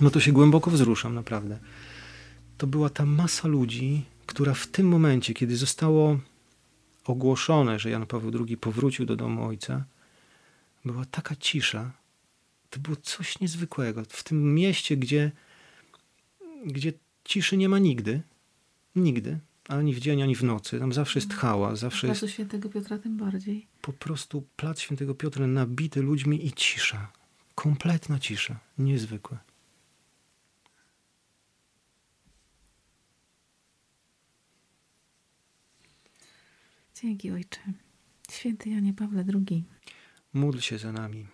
no 0.00 0.10
to 0.10 0.20
się 0.20 0.32
głęboko 0.32 0.70
wzruszam, 0.70 1.14
naprawdę. 1.14 1.58
To 2.58 2.66
była 2.66 2.90
ta 2.90 3.06
masa 3.06 3.48
ludzi, 3.48 4.04
która 4.32 4.54
w 4.54 4.66
tym 4.66 4.88
momencie, 4.88 5.34
kiedy 5.34 5.56
zostało 5.56 6.18
ogłoszone, 7.04 7.78
że 7.78 7.90
Jan 7.90 8.06
Paweł 8.06 8.44
II 8.46 8.56
powrócił 8.56 9.06
do 9.06 9.16
domu 9.16 9.44
ojca, 9.46 9.84
była 10.84 11.04
taka 11.04 11.36
cisza. 11.36 11.92
To 12.70 12.80
było 12.80 12.96
coś 12.96 13.40
niezwykłego. 13.40 14.02
W 14.08 14.24
tym 14.24 14.54
mieście, 14.54 14.96
gdzie, 14.96 15.32
gdzie 16.66 16.92
ciszy 17.24 17.56
nie 17.56 17.68
ma 17.68 17.78
nigdy, 17.78 18.22
nigdy, 18.96 19.38
ani 19.68 19.94
w 19.94 20.00
dzień, 20.00 20.22
ani 20.22 20.36
w 20.36 20.44
nocy. 20.44 20.78
Tam 20.78 20.92
zawsze 20.92 21.18
jest 21.18 21.34
hałas, 21.34 21.78
zawsze 21.78 22.06
Placu 22.06 22.24
jest... 22.24 22.34
Świętego 22.34 22.68
Piotra 22.68 22.98
tym 22.98 23.16
bardziej. 23.16 23.66
Po 23.82 23.92
prostu 23.92 24.44
plac 24.56 24.80
Świętego 24.80 25.14
Piotra 25.14 25.46
nabity 25.46 26.02
ludźmi 26.02 26.46
i 26.46 26.52
cisza. 26.52 27.12
Kompletna 27.54 28.18
cisza. 28.18 28.60
Niezwykłe. 28.78 29.38
Dzięki 37.02 37.30
Ojcze. 37.30 37.60
Święty 38.30 38.70
Janie 38.70 38.94
Pawle 38.94 39.24
II. 39.34 39.64
Módl 40.32 40.58
się 40.58 40.78
za 40.78 40.92
nami. 40.92 41.26